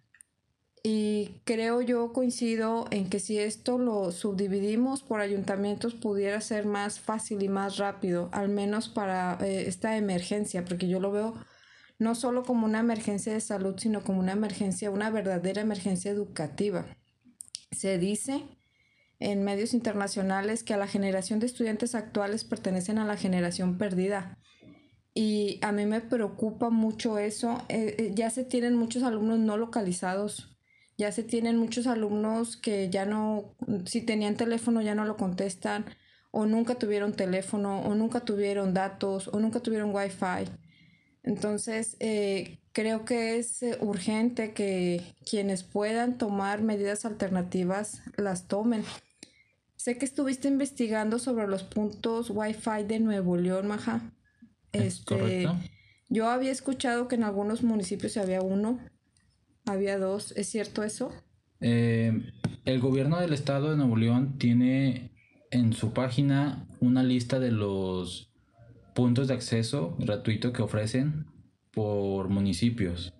Y 0.84 1.42
creo 1.46 1.82
yo 1.82 2.14
coincido 2.14 2.86
en 2.92 3.10
que 3.10 3.20
si 3.20 3.40
esto 3.40 3.80
lo 3.80 4.12
subdividimos 4.12 5.02
por 5.02 5.20
ayuntamientos 5.20 5.96
pudiera 5.96 6.40
ser 6.42 6.68
más 6.68 7.00
fácil 7.00 7.42
y 7.42 7.50
más 7.50 7.78
rápido, 7.78 8.30
al 8.32 8.50
menos 8.50 8.88
para 8.88 9.40
eh, 9.42 9.68
esta 9.68 9.98
emergencia, 9.98 10.64
porque 10.64 10.88
yo 10.88 11.00
lo 11.00 11.12
veo 11.12 11.34
no 11.98 12.14
solo 12.14 12.44
como 12.44 12.66
una 12.66 12.82
emergencia 12.82 13.34
de 13.34 13.42
salud, 13.42 13.76
sino 13.78 14.04
como 14.04 14.20
una 14.20 14.34
emergencia, 14.34 14.92
una 14.92 15.10
verdadera 15.10 15.62
emergencia 15.62 16.12
educativa. 16.12 16.86
Se 17.72 17.98
dice 17.98 18.44
en 19.19 19.43
medios 19.43 19.73
internacionales 19.73 20.63
que 20.63 20.73
a 20.73 20.78
la 20.78 20.88
generación 20.88 21.39
de 21.39 21.45
estudiantes 21.45 21.95
actuales 21.95 22.43
pertenecen 22.43 22.97
a 22.97 23.06
la 23.06 23.17
generación 23.17 23.78
perdida. 23.78 24.38
Y 25.13 25.60
a 25.62 25.71
mí 25.71 25.86
me 25.86 26.01
preocupa 26.01 26.69
mucho 26.69 27.17
eso. 27.17 27.62
Eh, 27.69 27.95
eh, 27.97 28.12
ya 28.13 28.30
se 28.30 28.43
tienen 28.43 28.75
muchos 28.75 29.04
alumnos 29.04 29.39
no 29.39 29.58
localizados. 29.58 30.58
Ya 30.97 31.12
se 31.12 31.23
tienen 31.23 31.58
muchos 31.58 31.88
alumnos 31.88 32.58
que 32.58 32.89
ya 32.89 33.06
no, 33.06 33.56
si 33.86 34.01
tenían 34.01 34.36
teléfono 34.36 34.82
ya 34.82 34.95
no 34.95 35.06
lo 35.06 35.17
contestan, 35.17 35.86
o 36.32 36.45
nunca 36.45 36.75
tuvieron 36.75 37.13
teléfono, 37.13 37.82
o 37.82 37.95
nunca 37.95 38.21
tuvieron 38.21 38.73
datos, 38.73 39.30
o 39.30 39.39
nunca 39.39 39.62
tuvieron 39.62 39.93
wifi. 39.93 40.49
Entonces, 41.25 41.97
eh, 41.99 42.60
creo 42.71 43.04
que 43.04 43.38
es 43.38 43.63
eh, 43.63 43.78
urgente 43.82 44.54
que 44.54 45.01
quienes 45.30 45.63
puedan 45.63 46.17
tomar 46.17 46.62
medidas 46.62 47.04
alternativas 47.06 48.01
las 48.15 48.47
tomen. 48.47 48.84
Sé 49.86 50.00
que 50.00 50.06
estuviste 50.06 50.48
investigando 50.48 51.19
sobre 51.19 51.48
los 51.48 51.62
puntos 51.62 52.32
Wi-Fi 52.32 52.86
de 52.88 53.00
Nuevo 53.00 53.38
León, 53.38 53.67
Maja. 53.67 54.02
Este, 54.71 55.48
Yo 56.10 56.28
había 56.28 56.52
escuchado 56.52 57.08
que 57.08 57.13
en 57.13 57.24
algunos 57.24 57.62
municipios 57.62 58.17
había 58.17 58.41
uno, 58.41 58.80
había 59.67 60.00
dos. 60.00 60.32
¿Es 60.32 60.48
cierto 60.48 60.82
eso? 60.82 61.12
Eh, 61.62 62.19
el 62.65 62.80
gobierno 62.80 63.19
del 63.21 63.32
estado 63.32 63.69
de 63.69 63.78
Nuevo 63.78 63.95
León 63.95 64.39
tiene 64.39 65.12
en 65.52 65.74
su 65.74 65.93
página 65.93 66.67
una 66.80 67.04
lista 67.04 67.38
de 67.38 67.52
los 67.52 68.34
puntos 68.95 69.28
de 69.28 69.36
acceso 69.36 69.95
gratuito 70.00 70.52
que 70.52 70.63
ofrecen 70.63 71.28
por 71.71 72.30
municipios, 72.30 73.13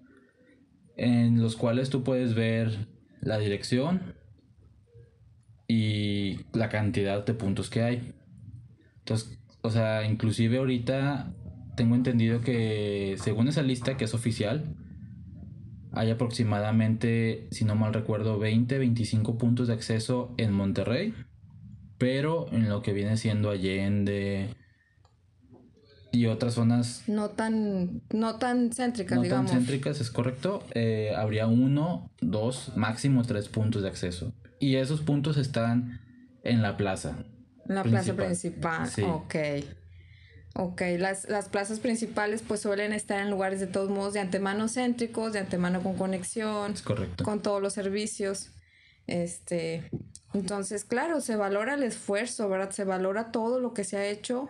en 0.98 1.44
los 1.44 1.58
cuales 1.58 1.92
tú 1.92 2.04
puedes 2.04 2.34
ver 2.34 2.88
la 3.22 3.38
dirección 3.38 4.16
la 6.56 6.70
cantidad 6.70 7.26
de 7.26 7.34
puntos 7.34 7.70
que 7.70 7.82
hay. 7.82 8.14
Entonces, 9.00 9.40
o 9.62 9.70
sea, 9.70 10.06
inclusive 10.06 10.58
ahorita 10.58 11.34
tengo 11.76 11.96
entendido 11.96 12.42
que 12.42 13.16
según 13.20 13.48
esa 13.48 13.62
lista 13.62 13.98
que 13.98 14.06
es 14.06 14.14
oficial, 14.14 14.76
hay 15.92 16.12
aproximadamente, 16.12 17.48
si 17.52 17.66
no 17.66 17.76
mal 17.76 17.94
recuerdo, 17.94 18.38
20, 18.38 18.78
25 18.78 19.38
puntos 19.38 19.68
de 19.68 19.74
acceso 19.74 20.34
en 20.38 20.52
Monterrey, 20.52 21.14
pero 21.98 22.48
en 22.52 22.70
lo 22.70 22.82
que 22.82 22.94
viene 22.94 23.18
siendo 23.18 23.50
Allende, 23.50 24.56
y 26.16 26.28
otras 26.28 26.54
zonas 26.54 27.04
no 27.08 27.30
tan 27.32 28.02
no 28.14 28.38
tan 28.38 28.72
céntricas 28.72 29.18
no 29.18 29.24
digamos 29.24 29.52
tan 29.52 29.60
céntricas 29.60 30.00
es 30.00 30.10
correcto 30.10 30.64
eh, 30.74 31.14
habría 31.16 31.46
uno 31.48 32.10
dos 32.22 32.72
máximo 32.76 33.24
tres 33.24 33.50
puntos 33.50 33.82
de 33.82 33.90
acceso 33.90 34.34
y 34.60 34.76
esos 34.76 35.02
puntos 35.02 35.36
están 35.38 36.00
en 36.46 36.62
la 36.62 36.78
plaza 36.78 37.18
la 37.66 37.84
plaza 37.84 38.14
principal 38.14 38.88
sí. 38.90 39.02
ok 39.02 39.36
Ok, 40.58 40.84
las, 41.00 41.28
las 41.28 41.50
plazas 41.50 41.82
principales 41.82 42.42
pues 42.42 42.62
suelen 42.62 42.94
estar 42.94 43.20
en 43.20 43.30
lugares 43.30 43.60
de 43.60 43.68
todos 43.68 43.90
modos 43.90 44.14
de 44.14 44.22
antemano 44.22 44.70
céntricos, 44.70 45.34
de 45.34 45.40
antemano 45.40 45.84
con 45.84 45.98
conexión, 45.98 46.72
es 46.72 46.82
correcto. 46.82 47.26
con 47.26 47.42
todos 47.42 47.62
los 47.62 47.74
servicios. 47.74 48.52
Este, 49.06 49.90
entonces, 50.34 50.86
claro, 50.86 51.20
se 51.20 51.36
valora 51.36 51.74
el 51.74 51.84
esfuerzo, 51.84 52.48
¿verdad? 52.48 52.70
Se 52.70 52.86
valora 52.86 53.34
todo 53.34 53.60
lo 53.60 53.74
que 53.74 53.84
se 53.84 53.98
ha 53.98 54.06
hecho 54.06 54.48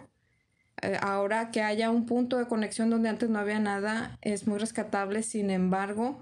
eh, 0.81 0.97
ahora 1.01 1.51
que 1.51 1.61
haya 1.61 1.89
un 1.89 2.05
punto 2.05 2.37
de 2.37 2.47
conexión 2.47 2.89
donde 2.89 3.09
antes 3.09 3.29
no 3.29 3.39
había 3.39 3.59
nada, 3.59 4.17
es 4.21 4.45
muy 4.45 4.59
rescatable. 4.59 5.23
Sin 5.23 5.49
embargo, 5.49 6.21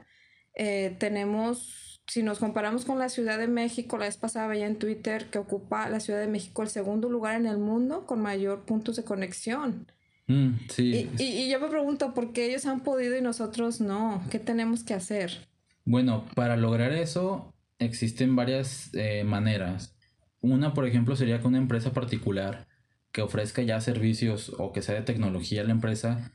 eh, 0.53 0.95
tenemos, 0.99 1.92
si 2.08 2.24
nos 2.24 2.39
comparamos 2.39 2.86
con 2.86 3.00
la 3.00 3.10
Ciudad 3.10 3.38
de 3.38 3.48
México, 3.48 3.98
la 3.98 4.06
vez 4.06 4.18
pasada 4.18 4.48
veía 4.48 4.68
en 4.68 4.78
Twitter 4.78 5.26
que 5.26 5.39
ocupa 5.39 5.89
la 5.89 6.00
Ciudad 6.00 6.20
de 6.20 6.28
México 6.28 6.62
el 6.62 6.70
segundo 6.70 7.10
lugar 7.10 7.36
en 7.36 7.46
el 7.46 7.58
mundo 7.58 8.06
con 8.06 8.22
mayor 8.22 8.66
puntos 8.66 8.96
de 8.98 9.04
conexión. 9.04 9.88
Mm, 10.28 10.52
sí. 10.70 11.10
Y, 11.18 11.24
y, 11.24 11.50
yo 11.50 11.60
me 11.60 11.68
pregunto, 11.68 12.13
¿por 12.13 12.34
qué 12.34 12.46
ellos 12.46 12.66
han 12.66 12.82
podido 12.82 13.18
y 13.18 13.22
nosotros 13.22 13.82
no? 13.82 14.24
¿Qué 14.30 14.39
tenemos 14.39 14.84
que 14.84 14.94
hacer? 14.94 15.48
Bueno, 15.86 16.26
para 16.36 16.56
lograr 16.56 16.94
eso 16.94 17.54
existen 17.80 18.36
varias 18.36 18.89
eh, 18.94 19.24
maneras. 19.24 19.96
Una, 20.42 20.74
por 20.74 20.88
ejemplo, 20.88 21.16
sería 21.16 21.39
que 21.39 21.48
una 21.48 21.58
empresa 21.58 21.94
particular 21.94 22.68
que 23.12 23.22
ofrezca 23.22 23.62
ya 23.62 23.80
servicios 23.82 24.54
o 24.58 24.72
que 24.72 24.82
sea 24.82 24.96
de 24.96 25.02
tecnología 25.02 25.63
la 25.63 25.72
empresa 25.72 26.32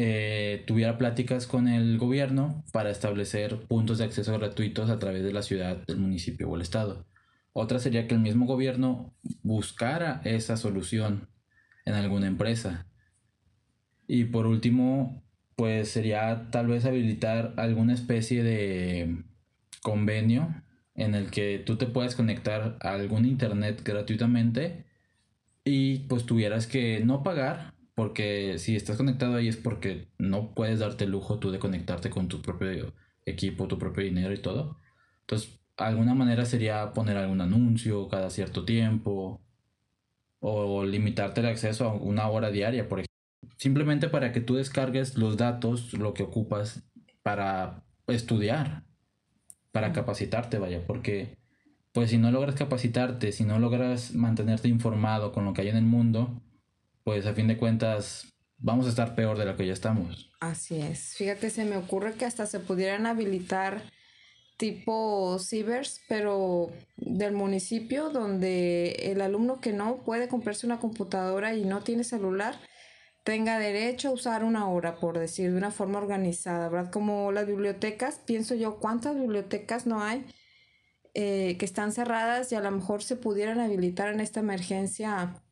eh, 0.00 0.62
tuviera 0.64 0.96
pláticas 0.96 1.48
con 1.48 1.66
el 1.66 1.98
gobierno 1.98 2.62
para 2.72 2.88
establecer 2.88 3.66
puntos 3.66 3.98
de 3.98 4.04
acceso 4.04 4.32
gratuitos 4.38 4.90
a 4.90 5.00
través 5.00 5.24
de 5.24 5.32
la 5.32 5.42
ciudad, 5.42 5.84
del 5.88 5.96
municipio 5.96 6.48
o 6.48 6.54
el 6.54 6.62
estado. 6.62 7.04
Otra 7.52 7.80
sería 7.80 8.06
que 8.06 8.14
el 8.14 8.20
mismo 8.20 8.46
gobierno 8.46 9.12
buscara 9.42 10.20
esa 10.22 10.56
solución 10.56 11.28
en 11.84 11.94
alguna 11.94 12.28
empresa. 12.28 12.86
Y 14.06 14.26
por 14.26 14.46
último, 14.46 15.24
pues 15.56 15.90
sería 15.90 16.46
tal 16.52 16.68
vez 16.68 16.84
habilitar 16.84 17.54
alguna 17.56 17.92
especie 17.92 18.44
de 18.44 19.24
convenio 19.82 20.62
en 20.94 21.16
el 21.16 21.32
que 21.32 21.60
tú 21.66 21.76
te 21.76 21.86
puedas 21.86 22.14
conectar 22.14 22.78
a 22.82 22.92
algún 22.92 23.24
internet 23.24 23.82
gratuitamente 23.82 24.84
y 25.64 26.06
pues 26.06 26.24
tuvieras 26.24 26.68
que 26.68 27.00
no 27.04 27.24
pagar, 27.24 27.74
porque 27.98 28.58
si 28.58 28.76
estás 28.76 28.96
conectado 28.96 29.34
ahí 29.34 29.48
es 29.48 29.56
porque 29.56 30.06
no 30.18 30.54
puedes 30.54 30.78
darte 30.78 31.02
el 31.02 31.10
lujo 31.10 31.40
tú 31.40 31.50
de 31.50 31.58
conectarte 31.58 32.10
con 32.10 32.28
tu 32.28 32.40
propio 32.40 32.94
equipo, 33.26 33.66
tu 33.66 33.76
propio 33.76 34.04
dinero 34.04 34.32
y 34.32 34.38
todo. 34.38 34.78
Entonces, 35.22 35.58
alguna 35.76 36.14
manera 36.14 36.44
sería 36.44 36.92
poner 36.92 37.16
algún 37.16 37.40
anuncio 37.40 38.06
cada 38.06 38.30
cierto 38.30 38.64
tiempo 38.64 39.40
o 40.38 40.84
limitarte 40.84 41.40
el 41.40 41.48
acceso 41.48 41.86
a 41.88 41.92
una 41.92 42.28
hora 42.28 42.52
diaria, 42.52 42.88
por 42.88 43.00
ejemplo. 43.00 43.56
Simplemente 43.56 44.08
para 44.08 44.30
que 44.30 44.42
tú 44.42 44.54
descargues 44.54 45.16
los 45.18 45.36
datos, 45.36 45.92
lo 45.94 46.14
que 46.14 46.22
ocupas 46.22 46.84
para 47.24 47.82
estudiar, 48.06 48.84
para 49.72 49.92
capacitarte, 49.92 50.58
vaya, 50.58 50.86
porque 50.86 51.36
pues 51.90 52.10
si 52.10 52.18
no 52.18 52.30
logras 52.30 52.54
capacitarte, 52.54 53.32
si 53.32 53.42
no 53.42 53.58
logras 53.58 54.14
mantenerte 54.14 54.68
informado 54.68 55.32
con 55.32 55.44
lo 55.44 55.52
que 55.52 55.62
hay 55.62 55.68
en 55.70 55.76
el 55.78 55.84
mundo, 55.84 56.40
pues 57.08 57.24
a 57.24 57.32
fin 57.32 57.48
de 57.48 57.56
cuentas 57.56 58.34
vamos 58.58 58.84
a 58.84 58.90
estar 58.90 59.14
peor 59.14 59.38
de 59.38 59.46
lo 59.46 59.56
que 59.56 59.66
ya 59.66 59.72
estamos. 59.72 60.30
Así 60.40 60.78
es. 60.78 61.14
Fíjate, 61.16 61.48
se 61.48 61.64
me 61.64 61.78
ocurre 61.78 62.12
que 62.12 62.26
hasta 62.26 62.44
se 62.44 62.60
pudieran 62.60 63.06
habilitar 63.06 63.80
tipo 64.58 65.38
cibers, 65.38 66.02
pero 66.06 66.70
del 66.98 67.32
municipio, 67.32 68.10
donde 68.10 68.90
el 69.10 69.22
alumno 69.22 69.58
que 69.58 69.72
no 69.72 70.04
puede 70.04 70.28
comprarse 70.28 70.66
una 70.66 70.80
computadora 70.80 71.54
y 71.54 71.64
no 71.64 71.80
tiene 71.80 72.04
celular, 72.04 72.60
tenga 73.24 73.58
derecho 73.58 74.10
a 74.10 74.12
usar 74.12 74.44
una 74.44 74.68
hora, 74.68 74.96
por 74.96 75.18
decir, 75.18 75.50
de 75.50 75.56
una 75.56 75.70
forma 75.70 76.00
organizada, 76.00 76.68
¿verdad? 76.68 76.92
Como 76.92 77.32
las 77.32 77.46
bibliotecas, 77.46 78.20
pienso 78.26 78.54
yo, 78.54 78.80
¿cuántas 78.80 79.14
bibliotecas 79.14 79.86
no 79.86 80.02
hay 80.02 80.26
eh, 81.14 81.56
que 81.58 81.64
están 81.64 81.90
cerradas 81.90 82.52
y 82.52 82.54
a 82.54 82.60
lo 82.60 82.70
mejor 82.70 83.02
se 83.02 83.16
pudieran 83.16 83.60
habilitar 83.60 84.12
en 84.12 84.20
esta 84.20 84.40
emergencia 84.40 85.42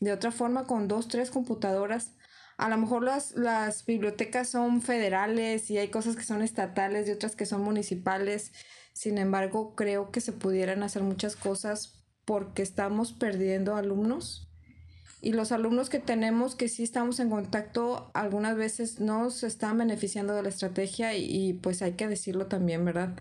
de 0.00 0.12
otra 0.12 0.32
forma 0.32 0.64
con 0.66 0.88
dos, 0.88 1.08
tres 1.08 1.30
computadoras. 1.30 2.16
a 2.58 2.68
lo 2.68 2.76
mejor 2.76 3.02
las, 3.02 3.32
las 3.36 3.86
bibliotecas 3.86 4.48
son 4.50 4.82
federales 4.82 5.70
y 5.70 5.78
hay 5.78 5.88
cosas 5.88 6.16
que 6.16 6.24
son 6.24 6.42
estatales 6.42 7.08
y 7.08 7.12
otras 7.12 7.36
que 7.36 7.46
son 7.46 7.62
municipales. 7.62 8.52
Sin 8.92 9.18
embargo, 9.18 9.74
creo 9.76 10.10
que 10.10 10.20
se 10.20 10.32
pudieran 10.32 10.82
hacer 10.82 11.02
muchas 11.02 11.36
cosas 11.36 12.04
porque 12.24 12.62
estamos 12.62 13.12
perdiendo 13.12 13.76
alumnos 13.76 14.50
y 15.22 15.32
los 15.32 15.52
alumnos 15.52 15.90
que 15.90 15.98
tenemos 15.98 16.54
que 16.54 16.68
sí 16.68 16.82
estamos 16.82 17.20
en 17.20 17.28
contacto 17.28 18.10
algunas 18.14 18.56
veces 18.56 19.00
no 19.00 19.30
se 19.30 19.46
están 19.46 19.76
beneficiando 19.76 20.34
de 20.34 20.42
la 20.42 20.48
estrategia 20.48 21.14
y, 21.14 21.52
pues 21.54 21.82
hay 21.82 21.92
que 21.92 22.08
decirlo 22.08 22.46
también, 22.46 22.84
¿verdad? 22.84 23.18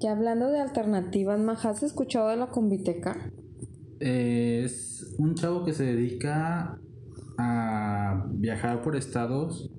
Que 0.00 0.08
hablando 0.08 0.48
de 0.48 0.60
alternativas, 0.60 1.40
¿has 1.64 1.82
escuchado 1.82 2.28
de 2.28 2.36
la 2.36 2.46
Conviteca? 2.46 3.32
Es 4.00 5.14
un 5.18 5.34
chavo 5.34 5.64
que 5.64 5.72
se 5.72 5.84
dedica 5.84 6.78
a 7.38 8.26
viajar 8.30 8.82
por 8.82 8.96
estados 8.96 9.70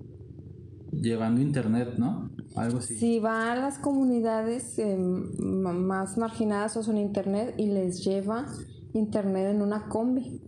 llevando 0.92 1.42
internet, 1.42 1.96
¿no? 1.98 2.30
Algo 2.56 2.80
así. 2.80 2.96
Sí, 2.96 3.20
va 3.20 3.52
a 3.52 3.56
las 3.56 3.78
comunidades 3.80 4.80
eh, 4.80 4.98
más 4.98 6.18
marginadas 6.18 6.76
o 6.78 6.84
son 6.84 6.98
internet 6.98 7.54
y 7.58 7.68
les 7.68 8.04
lleva 8.04 8.46
internet 8.94 9.56
en 9.56 9.62
una 9.62 9.88
combi. 9.88 10.42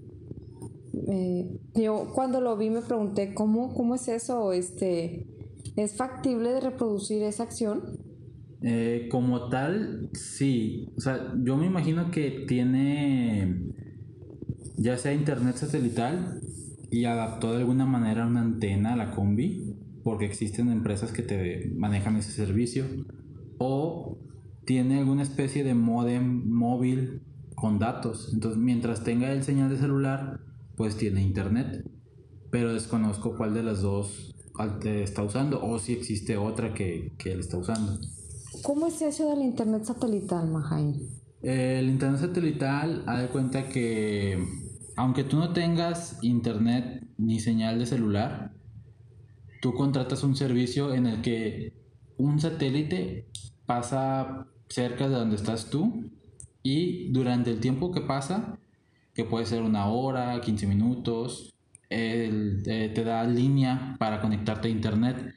Eh, 1.07 1.59
yo 1.75 2.11
cuando 2.13 2.41
lo 2.41 2.57
vi 2.57 2.69
me 2.69 2.81
pregunté 2.81 3.33
cómo, 3.33 3.73
cómo 3.73 3.95
es 3.95 4.07
eso, 4.07 4.51
este, 4.51 5.27
¿es 5.75 5.95
factible 5.95 6.53
de 6.53 6.59
reproducir 6.59 7.23
esa 7.23 7.43
acción? 7.43 8.10
Eh, 8.63 9.07
como 9.09 9.49
tal, 9.49 10.09
sí. 10.13 10.89
O 10.95 11.01
sea, 11.01 11.33
yo 11.43 11.57
me 11.57 11.65
imagino 11.65 12.11
que 12.11 12.45
tiene 12.47 13.71
ya 14.77 14.97
sea 14.97 15.13
internet 15.13 15.55
satelital 15.57 16.41
y 16.89 17.05
adaptó 17.05 17.51
de 17.51 17.59
alguna 17.59 17.85
manera 17.85 18.25
una 18.25 18.41
antena 18.41 18.93
a 18.93 18.95
la 18.97 19.11
combi, 19.11 19.75
porque 20.03 20.25
existen 20.25 20.71
empresas 20.71 21.11
que 21.11 21.21
te 21.21 21.71
manejan 21.75 22.17
ese 22.17 22.31
servicio, 22.31 22.85
o 23.57 24.17
tiene 24.65 24.99
alguna 24.99 25.23
especie 25.23 25.63
de 25.63 25.73
modem 25.73 26.49
móvil 26.49 27.21
con 27.55 27.79
datos. 27.79 28.31
Entonces, 28.33 28.59
mientras 28.59 29.03
tenga 29.03 29.31
el 29.31 29.43
señal 29.43 29.69
de 29.69 29.77
celular, 29.77 30.39
pues 30.75 30.97
tiene 30.97 31.21
internet. 31.21 31.85
Pero 32.49 32.73
desconozco 32.73 33.37
cuál 33.37 33.53
de 33.53 33.63
las 33.63 33.81
dos 33.81 34.35
está 34.83 35.23
usando 35.23 35.63
o 35.63 35.79
si 35.79 35.93
existe 35.93 36.37
otra 36.37 36.73
que, 36.73 37.13
que 37.17 37.31
él 37.31 37.39
está 37.39 37.57
usando. 37.57 37.99
¿Cómo 38.63 38.87
es 38.87 39.01
eso 39.01 39.29
del 39.29 39.41
internet 39.41 39.83
satelital, 39.83 40.47
Mahain? 40.47 40.95
El 41.41 41.89
internet 41.89 42.21
satelital, 42.21 43.03
ha 43.07 43.19
de 43.19 43.27
cuenta 43.29 43.67
que 43.67 44.37
aunque 44.95 45.23
tú 45.23 45.37
no 45.37 45.53
tengas 45.53 46.19
internet 46.21 47.07
ni 47.17 47.39
señal 47.39 47.79
de 47.79 47.85
celular, 47.85 48.53
tú 49.61 49.73
contratas 49.73 50.23
un 50.23 50.35
servicio 50.35 50.93
en 50.93 51.07
el 51.07 51.21
que 51.21 51.73
un 52.17 52.39
satélite 52.39 53.27
pasa 53.65 54.47
cerca 54.69 55.09
de 55.09 55.15
donde 55.15 55.35
estás 55.35 55.69
tú 55.69 56.11
y 56.63 57.11
durante 57.11 57.51
el 57.51 57.59
tiempo 57.59 57.91
que 57.91 58.01
pasa 58.01 58.59
que 59.13 59.25
puede 59.25 59.45
ser 59.45 59.61
una 59.61 59.87
hora, 59.87 60.39
15 60.39 60.67
minutos, 60.67 61.53
eh, 61.89 62.61
te 62.63 63.03
da 63.03 63.23
línea 63.23 63.95
para 63.99 64.21
conectarte 64.21 64.67
a 64.67 64.71
internet. 64.71 65.33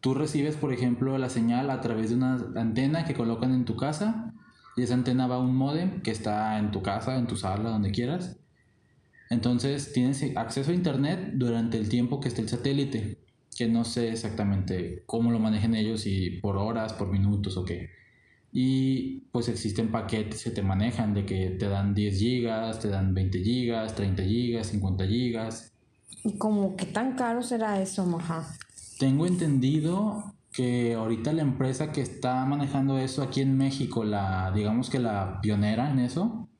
Tú 0.00 0.14
recibes, 0.14 0.56
por 0.56 0.72
ejemplo, 0.72 1.16
la 1.18 1.28
señal 1.28 1.70
a 1.70 1.80
través 1.80 2.10
de 2.10 2.16
una 2.16 2.34
antena 2.56 3.04
que 3.04 3.14
colocan 3.14 3.52
en 3.52 3.66
tu 3.66 3.76
casa 3.76 4.32
y 4.76 4.82
esa 4.82 4.94
antena 4.94 5.26
va 5.26 5.36
a 5.36 5.40
un 5.40 5.54
modem 5.54 6.00
que 6.00 6.10
está 6.10 6.58
en 6.58 6.70
tu 6.70 6.82
casa, 6.82 7.18
en 7.18 7.26
tu 7.26 7.36
sala, 7.36 7.68
donde 7.68 7.90
quieras. 7.90 8.38
Entonces 9.28 9.92
tienes 9.92 10.24
acceso 10.36 10.70
a 10.70 10.74
internet 10.74 11.32
durante 11.34 11.76
el 11.76 11.88
tiempo 11.88 12.18
que 12.18 12.28
esté 12.28 12.40
el 12.40 12.48
satélite, 12.48 13.18
que 13.56 13.68
no 13.68 13.84
sé 13.84 14.10
exactamente 14.10 15.02
cómo 15.06 15.30
lo 15.30 15.38
manejen 15.38 15.74
ellos, 15.74 16.06
y 16.06 16.40
por 16.40 16.56
horas, 16.56 16.94
por 16.94 17.12
minutos 17.12 17.56
o 17.58 17.64
qué. 17.64 17.90
Y 18.52 19.20
pues 19.32 19.48
existen 19.48 19.92
paquetes 19.92 20.42
que 20.42 20.50
te 20.50 20.62
manejan 20.62 21.14
de 21.14 21.26
que 21.26 21.50
te 21.50 21.68
dan 21.68 21.94
10 21.94 22.18
gigas, 22.18 22.80
te 22.80 22.88
dan 22.88 23.14
20 23.14 23.38
gigas, 23.42 23.94
30 23.94 24.22
gigas, 24.24 24.66
50 24.68 25.06
gigas. 25.06 25.72
¿Y 26.24 26.38
como 26.38 26.74
qué 26.74 26.86
tan 26.86 27.14
caro 27.14 27.42
será 27.42 27.80
eso, 27.80 28.04
Maja? 28.06 28.46
Tengo 29.00 29.26
entendido 29.26 30.34
que 30.52 30.92
ahorita 30.92 31.32
la 31.32 31.40
empresa 31.40 31.90
que 31.90 32.02
está 32.02 32.44
manejando 32.44 32.98
eso 32.98 33.22
aquí 33.22 33.40
en 33.40 33.56
México, 33.56 34.04
la 34.04 34.52
digamos 34.54 34.90
que 34.90 34.98
la 34.98 35.40
pionera 35.40 35.90
en 35.90 36.00
eso, 36.00 36.50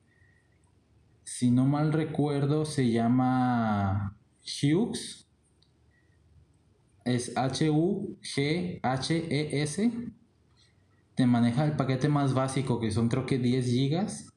si 1.23 1.51
no 1.51 1.67
mal 1.67 1.93
recuerdo, 1.93 2.65
se 2.65 2.91
llama 2.91 4.17
Hughes. 4.43 5.29
Es 7.05 7.37
H-U-G-H-E-S 7.37 7.71
te 11.15 11.27
maneja 11.27 11.67
el 11.67 11.77
paquete 11.77 12.09
más 12.09 12.33
básico, 12.33 12.81
que 12.81 12.91
son 12.91 13.11
creo 13.11 13.27
que 13.27 13.39
10 13.39 13.67
gigas, 13.67 14.33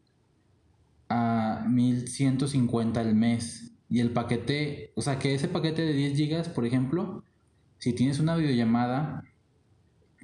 a 1.08 1.66
1150 1.70 3.00
al 3.00 3.16
mes. 3.16 3.72
Y 3.90 4.02
el 4.02 4.12
paquete, 4.12 4.92
o 4.96 5.02
sea 5.02 5.18
que 5.20 5.34
ese 5.34 5.48
paquete 5.48 5.84
de 5.84 5.94
10 5.94 6.18
gigas, 6.18 6.50
por 6.50 6.66
ejemplo, 6.66 7.24
si 7.84 7.92
tienes 7.92 8.20
una 8.20 8.38
videollamada 8.38 9.26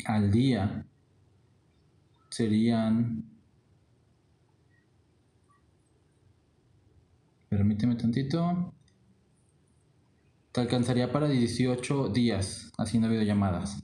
al 0.05 0.31
día, 0.31 0.85
serían... 2.29 3.25
Permíteme 7.49 7.97
tantito. 7.97 8.73
Te 10.53 10.61
alcanzaría 10.61 11.11
para 11.11 11.27
18 11.27 12.07
días 12.07 12.71
haciendo 12.77 13.09
videollamadas. 13.09 13.83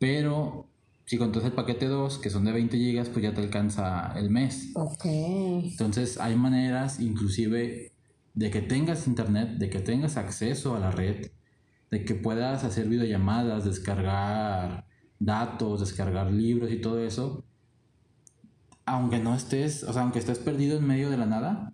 Pero 0.00 0.66
si 1.04 1.16
contas 1.16 1.44
el 1.44 1.52
paquete 1.52 1.86
2, 1.86 2.18
que 2.18 2.30
son 2.30 2.44
de 2.44 2.50
20 2.50 2.76
gigas, 2.76 3.08
pues 3.08 3.22
ya 3.22 3.32
te 3.32 3.40
alcanza 3.40 4.18
el 4.18 4.30
mes. 4.30 4.72
Ok. 4.74 5.04
Entonces 5.04 6.18
hay 6.18 6.34
maneras 6.34 6.98
inclusive 6.98 7.92
de 8.34 8.50
que 8.50 8.62
tengas 8.62 9.06
internet, 9.06 9.58
de 9.58 9.70
que 9.70 9.78
tengas 9.78 10.16
acceso 10.16 10.74
a 10.74 10.80
la 10.80 10.90
red, 10.90 11.30
de 11.90 12.04
que 12.04 12.14
puedas 12.14 12.64
hacer 12.64 12.88
videollamadas, 12.88 13.64
descargar 13.64 14.86
datos, 15.18 15.80
descargar 15.80 16.30
libros 16.30 16.70
y 16.70 16.80
todo 16.80 16.98
eso. 16.98 17.44
Aunque 18.84 19.18
no 19.18 19.34
estés, 19.34 19.82
o 19.84 19.92
sea, 19.92 20.02
aunque 20.02 20.18
estés 20.18 20.38
perdido 20.38 20.78
en 20.78 20.86
medio 20.86 21.10
de 21.10 21.16
la 21.16 21.26
nada, 21.26 21.72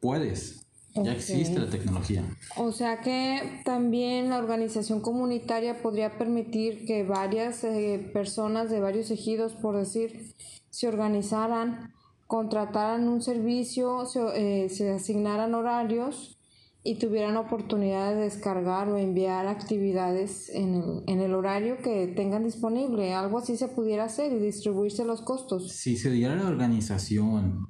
puedes. 0.00 0.64
Ya 0.96 1.12
existe 1.12 1.58
la 1.58 1.68
tecnología. 1.68 2.22
O 2.56 2.70
sea 2.70 3.00
que 3.00 3.62
también 3.64 4.30
la 4.30 4.38
organización 4.38 5.00
comunitaria 5.00 5.82
podría 5.82 6.16
permitir 6.18 6.86
que 6.86 7.02
varias 7.02 7.64
eh, 7.64 8.10
personas 8.12 8.70
de 8.70 8.78
varios 8.78 9.10
ejidos, 9.10 9.54
por 9.54 9.76
decir, 9.76 10.34
se 10.70 10.86
organizaran, 10.86 11.92
contrataran 12.28 13.08
un 13.08 13.22
servicio, 13.22 14.06
se, 14.06 14.20
eh, 14.66 14.92
asignaran 14.94 15.54
horarios 15.54 16.38
y 16.84 16.98
tuvieran 16.98 17.36
oportunidad 17.36 18.14
de 18.14 18.20
descargar 18.20 18.88
o 18.88 18.98
enviar 18.98 19.48
actividades 19.48 20.50
en 20.50 20.74
el, 20.74 21.02
en 21.06 21.20
el 21.20 21.34
horario 21.34 21.78
que 21.78 22.06
tengan 22.06 22.44
disponible. 22.44 23.14
Algo 23.14 23.38
así 23.38 23.56
se 23.56 23.68
pudiera 23.68 24.04
hacer 24.04 24.32
y 24.32 24.38
distribuirse 24.38 25.04
los 25.04 25.22
costos. 25.22 25.72
Si 25.72 25.96
se 25.96 26.10
diera 26.10 26.36
la 26.36 26.46
organización 26.46 27.68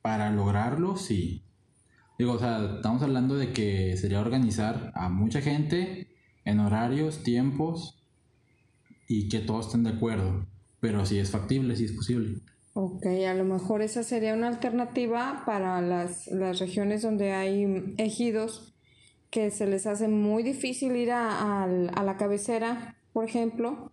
para 0.00 0.30
lograrlo, 0.30 0.96
sí 0.96 1.46
Digo, 2.18 2.32
o 2.32 2.38
sea, 2.38 2.76
estamos 2.76 3.02
hablando 3.02 3.36
de 3.36 3.52
que 3.52 3.96
sería 3.96 4.20
organizar 4.20 4.90
a 4.94 5.10
mucha 5.10 5.42
gente 5.42 6.08
en 6.44 6.60
horarios, 6.60 7.22
tiempos 7.22 8.02
y 9.06 9.28
que 9.28 9.40
todos 9.40 9.66
estén 9.66 9.84
de 9.84 9.90
acuerdo. 9.90 10.46
Pero 10.80 11.04
si 11.04 11.18
es 11.18 11.30
factible, 11.30 11.76
si 11.76 11.84
es 11.84 11.92
posible. 11.92 12.40
Ok, 12.78 13.06
a 13.06 13.32
lo 13.32 13.44
mejor 13.46 13.80
esa 13.80 14.02
sería 14.02 14.34
una 14.34 14.48
alternativa 14.48 15.44
para 15.46 15.80
las, 15.80 16.26
las 16.26 16.58
regiones 16.58 17.00
donde 17.00 17.32
hay 17.32 17.94
ejidos 17.96 18.74
que 19.30 19.50
se 19.50 19.66
les 19.66 19.86
hace 19.86 20.08
muy 20.08 20.42
difícil 20.42 20.94
ir 20.94 21.10
a, 21.10 21.62
a 21.62 22.04
la 22.04 22.16
cabecera, 22.18 22.98
por 23.14 23.24
ejemplo, 23.24 23.92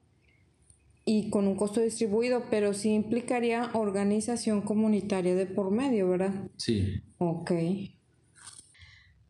y 1.05 1.29
con 1.29 1.47
un 1.47 1.55
costo 1.55 1.79
distribuido, 1.79 2.43
pero 2.49 2.73
sí 2.73 2.93
implicaría 2.93 3.69
organización 3.73 4.61
comunitaria 4.61 5.33
de 5.33 5.45
por 5.45 5.71
medio, 5.71 6.09
¿verdad? 6.09 6.33
Sí. 6.57 7.01
Ok. 7.19 7.53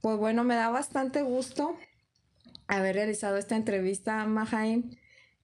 Pues 0.01 0.17
bueno, 0.17 0.43
me 0.43 0.55
da 0.55 0.69
bastante 0.71 1.21
gusto 1.21 1.75
haber 2.65 2.95
realizado 2.95 3.37
esta 3.37 3.55
entrevista, 3.55 4.25
Mahaim. 4.25 4.89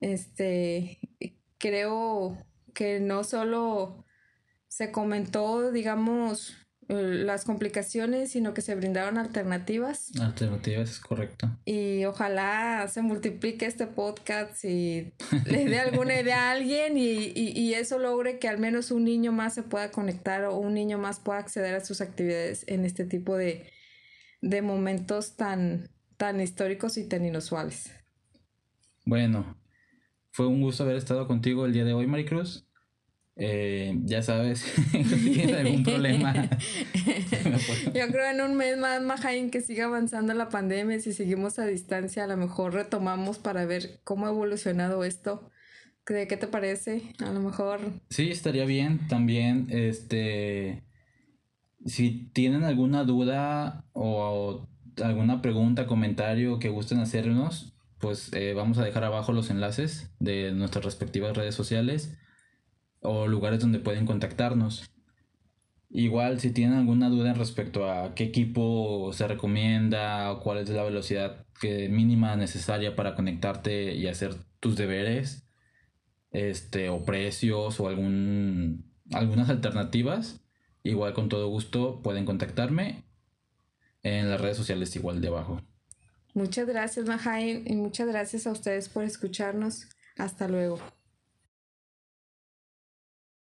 Este, 0.02 0.98
creo 1.60 2.49
que 2.80 3.02
no 3.02 3.26
solo 3.26 4.06
se 4.70 4.90
comentó, 4.90 5.70
digamos, 5.70 6.56
las 6.88 7.44
complicaciones, 7.44 8.32
sino 8.32 8.54
que 8.54 8.62
se 8.62 8.74
brindaron 8.74 9.18
alternativas. 9.18 10.14
Alternativas, 10.18 10.90
es 10.90 11.00
correcto. 11.02 11.52
Y 11.66 12.06
ojalá 12.06 12.88
se 12.88 13.02
multiplique 13.02 13.66
este 13.66 13.86
podcast 13.86 14.64
y 14.64 15.12
le 15.46 15.66
dé 15.66 15.80
alguna 15.80 16.22
idea 16.22 16.48
a 16.48 16.52
alguien 16.52 16.98
y, 16.98 17.34
y, 17.36 17.74
eso 17.74 18.00
logre 18.00 18.40
que 18.40 18.48
al 18.48 18.60
menos 18.60 18.92
un 18.92 19.04
niño 19.04 19.34
más 19.34 19.56
se 19.56 19.64
pueda 19.64 19.92
conectar 19.92 20.46
o 20.46 20.56
un 20.56 20.74
niño 20.74 20.98
más 20.98 21.20
pueda 21.20 21.40
acceder 21.40 21.76
a 21.76 21.84
sus 21.84 22.00
actividades 22.00 22.64
en 22.70 22.86
este 22.86 23.04
tipo 23.04 23.36
de, 23.36 23.70
de 24.42 24.62
momentos 24.62 25.36
tan, 25.36 25.90
tan 26.16 26.40
históricos 26.40 26.98
y 26.98 27.10
tan 27.10 27.26
inusuales. 27.26 27.92
Bueno, 29.04 29.60
fue 30.32 30.48
un 30.48 30.62
gusto 30.62 30.84
haber 30.84 30.96
estado 30.96 31.28
contigo 31.28 31.66
el 31.66 31.74
día 31.74 31.84
de 31.84 31.92
hoy, 31.92 32.08
Maricruz. 32.08 32.69
Eh, 33.42 33.98
ya 34.04 34.22
sabes, 34.22 34.60
si 34.92 35.32
tienes 35.32 35.56
algún 35.56 35.84
problema. 35.84 36.34
Yo 37.96 38.08
creo 38.12 38.30
en 38.32 38.42
un 38.42 38.56
mes 38.56 38.78
más, 38.78 39.02
Majain, 39.02 39.50
que 39.50 39.62
siga 39.62 39.86
avanzando 39.86 40.34
la 40.34 40.50
pandemia, 40.50 41.00
si 41.00 41.14
seguimos 41.14 41.58
a 41.58 41.66
distancia, 41.66 42.26
a 42.26 42.28
lo 42.28 42.36
mejor 42.36 42.74
retomamos 42.74 43.38
para 43.38 43.66
ver 43.66 44.02
cómo 44.04 44.26
ha 44.28 44.30
evolucionado 44.30 45.06
esto. 45.06 45.50
¿Qué 46.06 46.26
te 46.26 46.48
parece? 46.48 47.04
A 47.20 47.32
lo 47.32 47.40
mejor. 47.40 47.80
Sí, 48.10 48.32
estaría 48.32 48.66
bien. 48.66 49.08
También, 49.08 49.68
este. 49.70 50.84
Si 51.86 52.32
tienen 52.34 52.64
alguna 52.64 53.04
duda 53.04 53.86
o, 53.94 54.68
alguna 55.02 55.42
pregunta, 55.42 55.86
comentario 55.86 56.58
que 56.58 56.70
gusten 56.70 56.98
hacernos, 57.00 57.78
pues 58.00 58.34
eh, 58.34 58.54
vamos 58.54 58.80
a 58.80 58.84
dejar 58.84 59.04
abajo 59.04 59.32
los 59.34 59.50
enlaces 59.52 60.12
de 60.20 60.52
nuestras 60.52 60.84
respectivas 60.84 61.38
redes 61.38 61.54
sociales 61.54 62.18
o 63.02 63.28
lugares 63.28 63.60
donde 63.60 63.80
pueden 63.80 64.06
contactarnos. 64.06 64.90
Igual 65.90 66.40
si 66.40 66.52
tienen 66.52 66.78
alguna 66.78 67.10
duda 67.10 67.34
respecto 67.34 67.90
a 67.90 68.14
qué 68.14 68.26
equipo 68.26 69.12
se 69.12 69.28
recomienda 69.28 70.32
o 70.32 70.40
cuál 70.40 70.60
es 70.60 70.70
la 70.70 70.84
velocidad 70.84 71.46
que 71.60 71.90
mínima 71.90 72.36
necesaria 72.36 72.96
para 72.96 73.16
conectarte 73.16 73.96
y 73.96 74.08
hacer 74.08 74.36
tus 74.60 74.76
deberes, 74.76 75.48
este 76.32 76.90
o 76.90 77.04
precios 77.04 77.80
o 77.80 77.88
algún 77.88 78.90
algunas 79.12 79.50
alternativas, 79.50 80.42
igual 80.84 81.14
con 81.14 81.30
todo 81.30 81.48
gusto 81.48 82.02
pueden 82.04 82.26
contactarme 82.26 83.04
en 84.04 84.30
las 84.30 84.40
redes 84.40 84.58
sociales 84.58 84.96
igual 84.96 85.22
de 85.22 85.30
abajo. 85.30 85.62
Muchas 86.36 86.68
gracias, 86.68 87.08
Mahain, 87.08 87.64
y 87.66 87.76
muchas 87.76 88.08
gracias 88.08 88.46
a 88.46 88.52
ustedes 88.52 88.88
por 88.90 89.04
escucharnos. 89.04 89.90
Hasta 90.16 90.48
luego. 90.48 90.80